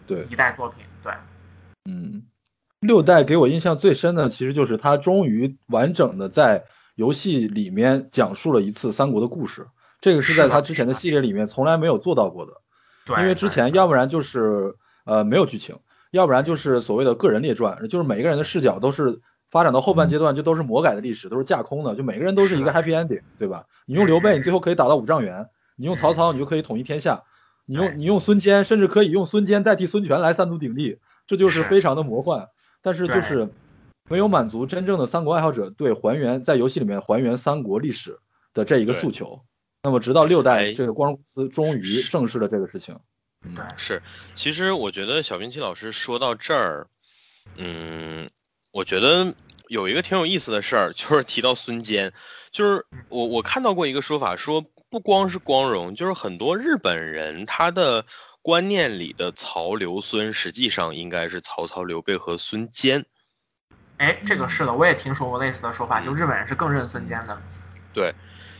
[0.06, 0.84] 对一代作品。
[1.02, 1.12] 对，
[1.84, 2.22] 嗯，
[2.80, 9.66] 六代给我印象最深的其实就是它终于完整的在游戏里面讲述了一次三国的故事，
[10.00, 12.52] 这个是在它之前的系列里面从来没有做到过的。
[13.04, 14.74] 对，因为之前要不然就是
[15.04, 15.76] 呃没有剧情，
[16.12, 19.20] 要不然就是所谓的个人列传，就是每个人的视角都是。
[19.48, 23.64] 发展到后半阶段就都是魔改的历史，都是架空的，就每个人都是一个 happy ending，对吧？
[23.86, 25.40] 你用刘备，你最后可以打到五丈原；
[25.76, 27.22] 你用曹操，你就可以统一天下；
[27.66, 32.48] 你用你用孙坚，甚至可以用孙坚代替孙权来三足鼎立，这就是非常的魔幻。
[32.82, 33.48] 但是就是
[34.08, 38.18] 没有满足真正的三国爱好者对还原在游戏里面还原三国历史
[38.54, 39.40] 的这一个诉求。
[39.82, 42.98] 那么直到六代，这个光荣公司终于正视了这个事情。
[43.44, 44.02] 嗯，是。
[44.34, 46.86] 其实我觉得小兵器老师说到这儿，
[47.56, 48.28] 嗯。
[48.72, 49.32] 我觉得
[49.68, 52.12] 有一个挺有意思的事儿，就是提到孙坚，
[52.50, 58.04] 就是我我看到过一个说法，说不光是光荣，就是很多日本人他的
[58.42, 63.04] 观念里的曹刘孙，实际上应该是曹操、刘备和孙坚。
[63.98, 67.38] 哎，这个是的，我也听说过类似的说法，就日本人是更认孙坚的。
[67.92, 68.14] 对。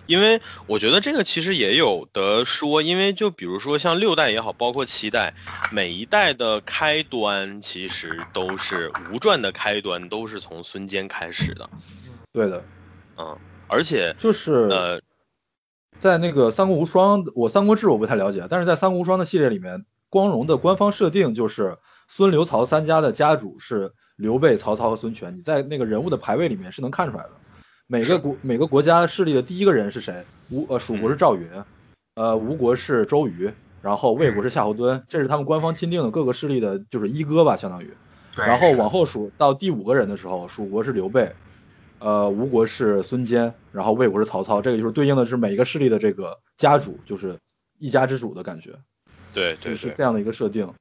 [0.07, 5.35] 因为我觉得这个其实也有的说，因为就比如说像六代也好，包括七代，
[5.73, 11.69] 每一代的开端其实都是吴传的开端，都是从孙坚开始的。
[12.33, 12.65] 对的，
[13.17, 13.37] 嗯，
[13.67, 15.01] 而且就是呃，
[15.99, 21.77] 在那个三国无双，我三国志我不太了解，但是在三国无双的系列里面，光荣的官方设定就是
[22.09, 27.31] 孙刘曹三家的家主是刘备、曹操和孙权，你在那个人物的排位里面是能看出来的。
[27.87, 30.25] 每个国每个国家势力的第一个人是谁？
[30.51, 31.49] 吴呃蜀国是赵云，
[32.15, 33.51] 呃吴国是周瑜，
[33.81, 37.91] 然后魏国是夏侯惇，这是他们官方钦定的各个势力的，就是一哥吧，相当于。
[38.37, 41.33] 然后往后数到第五个人的时候，蜀国是刘备，
[42.07, 47.37] 呃吴国是孙坚，然后魏国是曹操，这个就是对应的是每一个势力的这个家主，就是
[47.81, 48.71] 一家之主的感觉。
[49.35, 50.73] 对对，是这样的一个设定。